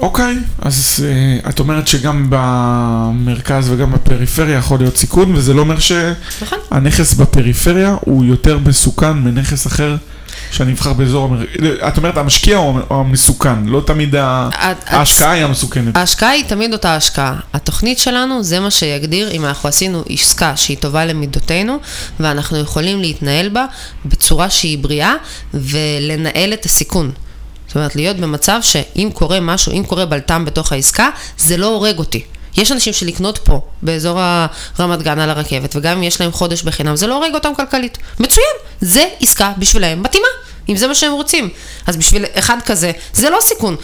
אוקיי, 0.00 0.36
אז 0.58 1.04
uh, 1.44 1.48
את 1.48 1.60
אומרת 1.60 1.88
שגם 1.88 2.26
במרכז 2.28 3.70
וגם 3.70 3.92
בפריפריה 3.92 4.58
יכול 4.58 4.78
להיות 4.78 4.96
סיכון, 4.96 5.34
וזה 5.34 5.54
לא 5.54 5.60
אומר 5.60 5.76
נכון. 6.42 6.58
שהנכס 6.70 7.14
בפריפריה 7.14 7.96
הוא 8.00 8.24
יותר 8.24 8.58
מסוכן 8.58 9.12
מנכס 9.12 9.66
אחר 9.66 9.96
שאני 10.50 10.72
אבחר 10.72 10.92
באזור 10.92 11.24
המרכז. 11.24 11.62
את 11.88 11.96
אומרת 11.96 12.16
המשקיע 12.16 12.58
או 12.58 13.00
המסוכן, 13.00 13.66
לא 13.66 13.82
תמיד 13.86 14.14
ההשקעה 14.86 15.30
היא 15.30 15.44
המסוכנת. 15.44 15.96
ההשקעה 15.96 16.30
היא 16.30 16.44
תמיד 16.44 16.72
אותה 16.72 16.96
השקעה. 16.96 17.36
התוכנית 17.52 17.98
שלנו 17.98 18.42
זה 18.42 18.60
מה 18.60 18.70
שיגדיר 18.70 19.30
אם 19.30 19.44
אנחנו 19.44 19.68
עשינו 19.68 20.04
עסקה 20.08 20.56
שהיא 20.56 20.76
טובה 20.76 21.04
למידותינו, 21.04 21.78
ואנחנו 22.20 22.58
יכולים 22.58 23.00
להתנהל 23.00 23.48
בה 23.48 23.66
בצורה 24.04 24.50
שהיא 24.50 24.78
בריאה 24.78 25.14
ולנהל 25.54 26.52
את 26.52 26.64
הסיכון. 26.64 27.10
זאת 27.76 27.80
אומרת, 27.80 27.96
להיות 27.96 28.16
במצב 28.16 28.58
שאם 28.62 29.10
קורה 29.14 29.40
משהו, 29.40 29.72
אם 29.72 29.84
קורה 29.84 30.06
בלטם 30.06 30.44
בתוך 30.44 30.72
העסקה, 30.72 31.08
זה 31.38 31.56
לא 31.56 31.66
הורג 31.66 31.98
אותי. 31.98 32.24
יש 32.56 32.72
אנשים 32.72 32.92
שלקנות 32.92 33.38
פה, 33.38 33.60
באזור 33.82 34.18
הרמת 34.78 35.02
גן 35.02 35.18
על 35.18 35.30
הרכבת, 35.30 35.76
וגם 35.76 35.96
אם 35.96 36.02
יש 36.02 36.20
להם 36.20 36.32
חודש 36.32 36.62
בחינם, 36.62 36.96
זה 36.96 37.06
לא 37.06 37.14
הורג 37.14 37.34
אותם 37.34 37.54
כלכלית. 37.56 37.98
מצוין, 38.20 38.46
זה 38.80 39.04
עסקה 39.20 39.52
בשבילהם 39.58 40.02
מתאימה, 40.02 40.26
אם 40.68 40.76
זה 40.76 40.86
מה 40.86 40.94
שהם 40.94 41.12
רוצים. 41.12 41.48
אז 41.86 41.96
בשביל 41.96 42.24
אחד 42.34 42.56
כזה, 42.66 42.92
זה 43.12 43.30
לא 43.30 43.38
סיכון. 43.40 43.76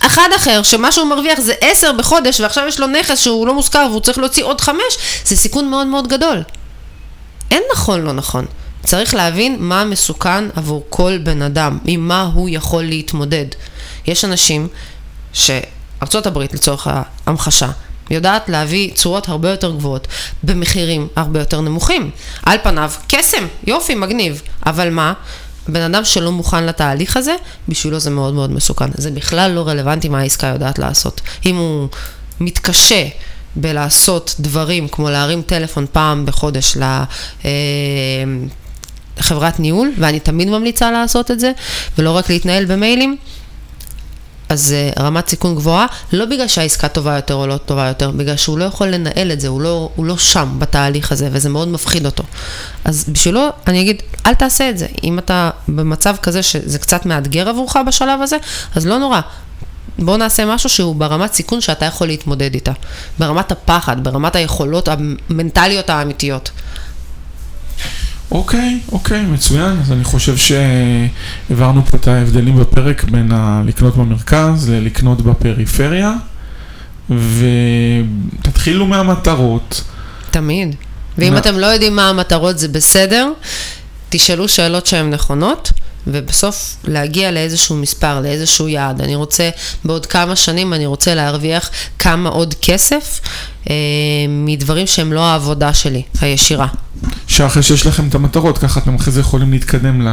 אחד 0.00 0.28
אחר, 0.36 0.62
שמה 0.62 0.92
שהוא 0.92 1.06
מרוויח 1.06 1.40
זה 1.40 1.54
עשר 1.60 1.92
בחודש, 1.92 2.40
ועכשיו 2.40 2.64
יש 2.68 2.80
לו 2.80 2.86
נכס 2.86 3.18
שהוא 3.18 3.46
לא 3.46 3.54
מושכר 3.54 3.86
והוא 3.90 4.00
צריך 4.00 4.18
להוציא 4.18 4.44
עוד 4.44 4.60
חמש, 4.60 4.98
זה 5.24 5.36
סיכון 5.36 5.70
מאוד 5.70 5.86
מאוד 5.86 6.08
גדול. 6.08 6.42
אין 7.50 7.62
נכון 7.72 8.02
לא 8.02 8.12
נכון. 8.12 8.46
צריך 8.86 9.14
להבין 9.14 9.56
מה 9.58 9.84
מסוכן 9.84 10.44
עבור 10.54 10.84
כל 10.88 11.18
בן 11.18 11.42
אדם, 11.42 11.78
עם 11.84 12.08
מה 12.08 12.30
הוא 12.34 12.48
יכול 12.52 12.84
להתמודד. 12.84 13.46
יש 14.06 14.24
אנשים 14.24 14.68
שארצות 15.32 16.26
הברית, 16.26 16.54
לצורך 16.54 16.88
ההמחשה, 16.90 17.70
יודעת 18.10 18.48
להביא 18.48 18.90
צורות 18.94 19.28
הרבה 19.28 19.50
יותר 19.50 19.70
גבוהות, 19.70 20.08
במחירים 20.42 21.08
הרבה 21.16 21.40
יותר 21.40 21.60
נמוכים. 21.60 22.10
על 22.42 22.58
פניו, 22.62 22.90
קסם, 23.08 23.46
יופי, 23.66 23.94
מגניב. 23.94 24.42
אבל 24.66 24.90
מה? 24.90 25.12
בן 25.68 25.80
אדם 25.80 26.04
שלא 26.04 26.32
מוכן 26.32 26.64
לתהליך 26.66 27.16
הזה, 27.16 27.36
בשבילו 27.68 27.98
זה 27.98 28.10
מאוד 28.10 28.34
מאוד 28.34 28.50
מסוכן. 28.50 28.90
זה 28.94 29.10
בכלל 29.10 29.50
לא 29.50 29.68
רלוונטי 29.68 30.08
מה 30.08 30.20
העסקה 30.20 30.46
יודעת 30.46 30.78
לעשות. 30.78 31.20
אם 31.46 31.56
הוא 31.56 31.88
מתקשה 32.40 33.08
בלעשות 33.56 34.34
דברים 34.40 34.88
כמו 34.88 35.10
להרים 35.10 35.42
טלפון 35.42 35.86
פעם 35.92 36.26
בחודש 36.26 36.76
לחברת 36.76 37.08
אה, 37.44 37.50
ניהול, 39.58 39.92
ואני 39.98 40.20
תמיד 40.20 40.48
ממליצה 40.48 40.90
לעשות 40.90 41.30
את 41.30 41.40
זה, 41.40 41.52
ולא 41.98 42.10
רק 42.10 42.30
להתנהל 42.30 42.64
במיילים, 42.64 43.16
אז 44.48 44.74
uh, 44.96 45.00
רמת 45.00 45.28
סיכון 45.28 45.54
גבוהה, 45.54 45.86
לא 46.12 46.24
בגלל 46.24 46.48
שהעסקה 46.48 46.88
טובה 46.88 47.16
יותר 47.16 47.34
או 47.34 47.46
לא 47.46 47.56
טובה 47.56 47.88
יותר, 47.88 48.10
בגלל 48.10 48.36
שהוא 48.36 48.58
לא 48.58 48.64
יכול 48.64 48.88
לנהל 48.88 49.32
את 49.32 49.40
זה, 49.40 49.48
הוא 49.48 49.60
לא, 49.60 49.90
הוא 49.96 50.06
לא 50.06 50.16
שם 50.18 50.56
בתהליך 50.58 51.12
הזה, 51.12 51.28
וזה 51.32 51.48
מאוד 51.48 51.68
מפחיד 51.68 52.06
אותו. 52.06 52.24
אז 52.84 53.04
בשבילו, 53.08 53.48
אני 53.66 53.80
אגיד, 53.80 54.02
אל 54.26 54.34
תעשה 54.34 54.70
את 54.70 54.78
זה. 54.78 54.86
אם 55.04 55.18
אתה 55.18 55.50
במצב 55.68 56.16
כזה 56.22 56.42
שזה 56.42 56.78
קצת 56.78 57.06
מאתגר 57.06 57.48
עבורך 57.48 57.76
בשלב 57.86 58.22
הזה, 58.22 58.36
אז 58.74 58.86
לא 58.86 58.98
נורא. 58.98 59.20
בוא 59.98 60.16
נעשה 60.16 60.46
משהו 60.46 60.68
שהוא 60.68 60.94
ברמת 60.94 61.34
סיכון 61.34 61.60
שאתה 61.60 61.84
יכול 61.84 62.06
להתמודד 62.06 62.54
איתה. 62.54 62.72
ברמת 63.18 63.52
הפחד, 63.52 64.04
ברמת 64.04 64.36
היכולות 64.36 64.88
המנטליות 64.88 65.90
האמיתיות. 65.90 66.50
אוקיי, 68.36 68.80
אוקיי, 68.92 69.22
מצוין. 69.22 69.80
אז 69.80 69.92
אני 69.92 70.04
חושב 70.04 70.36
שהעברנו 70.36 71.84
פה 71.84 71.96
את 71.96 72.08
ההבדלים 72.08 72.58
בפרק 72.58 73.04
בין 73.04 73.32
לקנות 73.66 73.96
במרכז 73.96 74.70
ללקנות 74.70 75.22
בפריפריה, 75.22 76.12
ותתחילו 77.10 78.86
מהמטרות. 78.86 79.84
תמיד. 80.30 80.74
ואם 81.18 81.32
מה... 81.32 81.38
אתם 81.38 81.58
לא 81.58 81.66
יודעים 81.66 81.96
מה 81.96 82.08
המטרות 82.08 82.58
זה 82.58 82.68
בסדר, 82.68 83.32
תשאלו 84.08 84.48
שאלות 84.48 84.86
שהן 84.86 85.10
נכונות. 85.10 85.72
ובסוף 86.06 86.76
להגיע 86.84 87.30
לאיזשהו 87.30 87.76
מספר, 87.76 88.20
לאיזשהו 88.20 88.68
יעד. 88.68 89.00
אני 89.00 89.14
רוצה, 89.14 89.50
בעוד 89.84 90.06
כמה 90.06 90.36
שנים 90.36 90.72
אני 90.72 90.86
רוצה 90.86 91.14
להרוויח 91.14 91.70
כמה 91.98 92.28
עוד 92.28 92.54
כסף 92.62 93.20
אה, 93.70 93.74
מדברים 94.28 94.86
שהם 94.86 95.12
לא 95.12 95.20
העבודה 95.20 95.74
שלי, 95.74 96.02
הישירה. 96.20 96.66
שאחרי 97.26 97.62
שיש 97.62 97.86
לכם 97.86 98.08
את 98.08 98.14
המטרות, 98.14 98.58
ככה 98.58 98.80
אתם 98.80 98.94
אחרי 98.94 99.12
זה 99.12 99.20
יכולים 99.20 99.52
להתקדם 99.52 100.08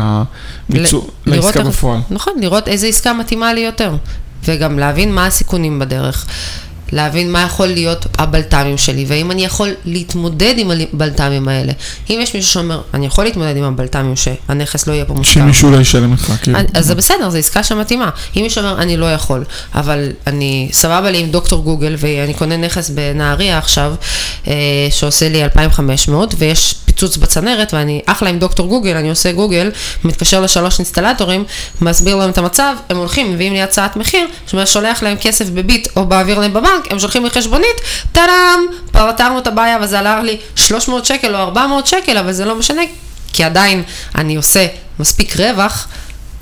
למיצור, 0.70 1.10
ל- 1.26 1.36
לעסקה 1.36 1.64
בפועל. 1.64 2.00
נכון, 2.10 2.34
לראות 2.42 2.68
איזה 2.68 2.88
עסקה 2.88 3.14
מתאימה 3.14 3.54
לי 3.54 3.62
יותר, 3.62 3.96
וגם 4.46 4.80
להבין 4.80 5.16
מה 5.16 5.26
הסיכונים 5.26 5.80
בדרך. 5.80 6.26
להבין 6.92 7.32
מה 7.32 7.42
יכול 7.42 7.68
להיות 7.68 8.06
הבלת"מים 8.18 8.78
שלי, 8.78 9.06
והאם 9.08 9.32
אני 9.32 9.46
יכול 9.46 9.70
להתמודד 9.86 10.54
עם 10.58 10.72
הבלת"מים 10.72 11.48
האלה. 11.48 11.74
אם 12.10 12.20
יש 12.22 12.36
מישהו 12.36 12.52
שאומר, 12.52 12.82
אני 12.94 13.06
יכול 13.06 13.24
להתמודד 13.26 13.58
עם 13.58 13.64
הבלת"מים 13.64 14.16
שהנכס 14.16 14.88
לא 14.88 14.94
יהיה 14.94 15.06
פה 15.06 15.14
מושכר. 15.14 15.34
שמישהו 15.34 15.72
לא 15.72 15.78
ישלם 15.78 16.14
לך, 16.14 16.34
כאילו. 16.42 16.60
אז 16.74 16.86
זה 16.86 16.96
בסדר, 16.96 17.30
זו 17.30 17.38
עסקה 17.38 17.64
שמתאימה. 17.64 18.10
אם 18.38 18.42
מישהו 18.42 18.62
אומר, 18.62 18.82
אני 18.82 18.98
לא 18.98 19.14
יכול, 19.14 19.44
אבל 19.76 20.10
אני 20.28 20.70
סבבה 20.72 21.12
לי 21.12 21.20
עם 21.20 21.32
דוקטור 21.32 21.64
גוגל, 21.64 21.96
ואני 21.98 22.34
קונה 22.34 22.58
נכס 22.58 22.90
בנהריה 22.90 23.58
עכשיו, 23.58 23.94
אה, 24.48 24.54
שעושה 24.90 25.30
לי 25.30 25.44
2,500, 25.44 26.36
ויש 26.38 26.76
פיצוץ 26.94 27.18
בצנרת, 27.18 27.74
ואני 27.74 28.02
אחלה 28.06 28.30
עם 28.30 28.40
דוקטור 28.40 28.68
גוגל, 28.68 28.96
אני 28.98 29.10
עושה 29.10 29.32
גוגל, 29.32 29.72
מתקשר 30.04 30.42
לשלוש 30.42 30.80
אינסטלטורים, 30.80 31.44
מסביר 31.82 32.16
להם 32.16 32.30
את 32.30 32.38
המצב, 32.38 32.76
הם 32.90 32.98
הולכים, 32.98 33.34
מביאים 33.34 33.54
לי 33.54 33.62
הצעת 33.62 33.96
מחיר, 33.96 34.28
שולח 34.66 35.04
להם 35.04 35.18
כסף 35.22 35.50
בביט 35.50 35.88
או 35.96 36.06
באוויר 36.06 36.40
להם 36.40 36.54
בבנק, 36.54 36.92
הם 36.92 37.00
שולחים 37.00 37.24
לי 37.24 37.30
חשבונית, 37.30 37.82
טאדאם, 38.12 38.60
פתרנו 38.92 39.40
את 39.40 39.48
הבעיה 39.48 39.78
וזה 39.82 40.00
עלה 40.00 40.24
לי 40.24 40.38
300 40.56 41.06
שקל 41.06 41.36
או 41.36 41.40
400 41.40 41.88
שקל, 41.88 42.18
אבל 42.18 42.32
זה 42.32 42.46
לא 42.46 42.56
משנה, 42.56 42.82
כי 43.34 43.44
עדיין 43.44 43.84
אני 44.16 44.36
עושה 44.36 44.68
מספיק 45.00 45.36
רווח, 45.40 45.88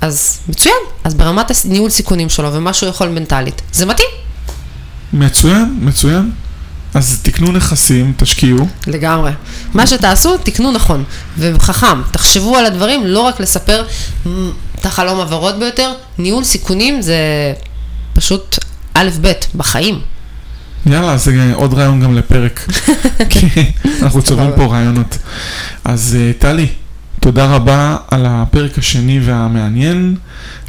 אז 0.00 0.38
מצוין, 0.48 0.74
אז 1.04 1.14
ברמת 1.14 1.50
ניהול 1.64 1.90
סיכונים 1.90 2.28
שלו 2.28 2.52
ומה 2.52 2.72
שהוא 2.72 2.88
יכול 2.88 3.08
מנטלית, 3.08 3.62
זה 3.72 3.86
מתאים. 3.86 4.08
מצוין, 5.12 5.78
מצוין. 5.80 6.30
אז 6.94 7.20
תקנו 7.22 7.52
נכסים, 7.52 8.12
תשקיעו. 8.16 8.68
לגמרי. 8.86 9.30
מה 9.74 9.86
שתעשו, 9.86 10.36
תקנו 10.36 10.72
נכון. 10.72 11.04
וחכם, 11.38 12.02
תחשבו 12.10 12.56
על 12.56 12.66
הדברים, 12.66 13.06
לא 13.06 13.20
רק 13.20 13.40
לספר 13.40 13.84
את 14.74 14.86
החלום 14.86 15.20
הוורוד 15.20 15.58
ביותר, 15.58 15.92
ניהול 16.18 16.44
סיכונים 16.44 17.02
זה 17.02 17.16
פשוט 18.12 18.58
א' 18.94 19.08
ב' 19.20 19.32
בחיים. 19.54 20.00
יאללה, 20.86 21.16
זה 21.16 21.52
עוד 21.54 21.74
רעיון 21.74 22.00
גם 22.00 22.14
לפרק. 22.14 22.66
כי 23.30 23.46
אנחנו 24.02 24.22
צובעים 24.22 24.50
פה 24.56 24.66
רעיונות. 24.66 25.18
אז 25.84 26.16
אה, 26.20 26.32
טלי, 26.38 26.66
תודה 27.20 27.46
רבה 27.46 27.96
על 28.10 28.26
הפרק 28.28 28.78
השני 28.78 29.20
והמעניין, 29.24 30.16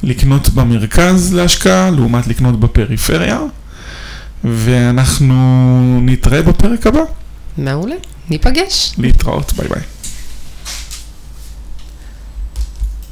לקנות 0.03 0.49
במרכז 0.49 1.33
להשקעה 1.33 1.89
לעומת 1.91 2.27
לקנות 2.27 2.59
בפריפריה. 2.59 3.39
ואנחנו 4.43 5.36
נתראה 6.01 6.41
בפרק 6.41 6.88
הבא. 6.88 7.01
מעולה, 7.58 7.95
ניפגש. 8.29 8.93
להתראות, 8.97 9.53
ביי 9.53 9.67
ביי. 9.67 9.82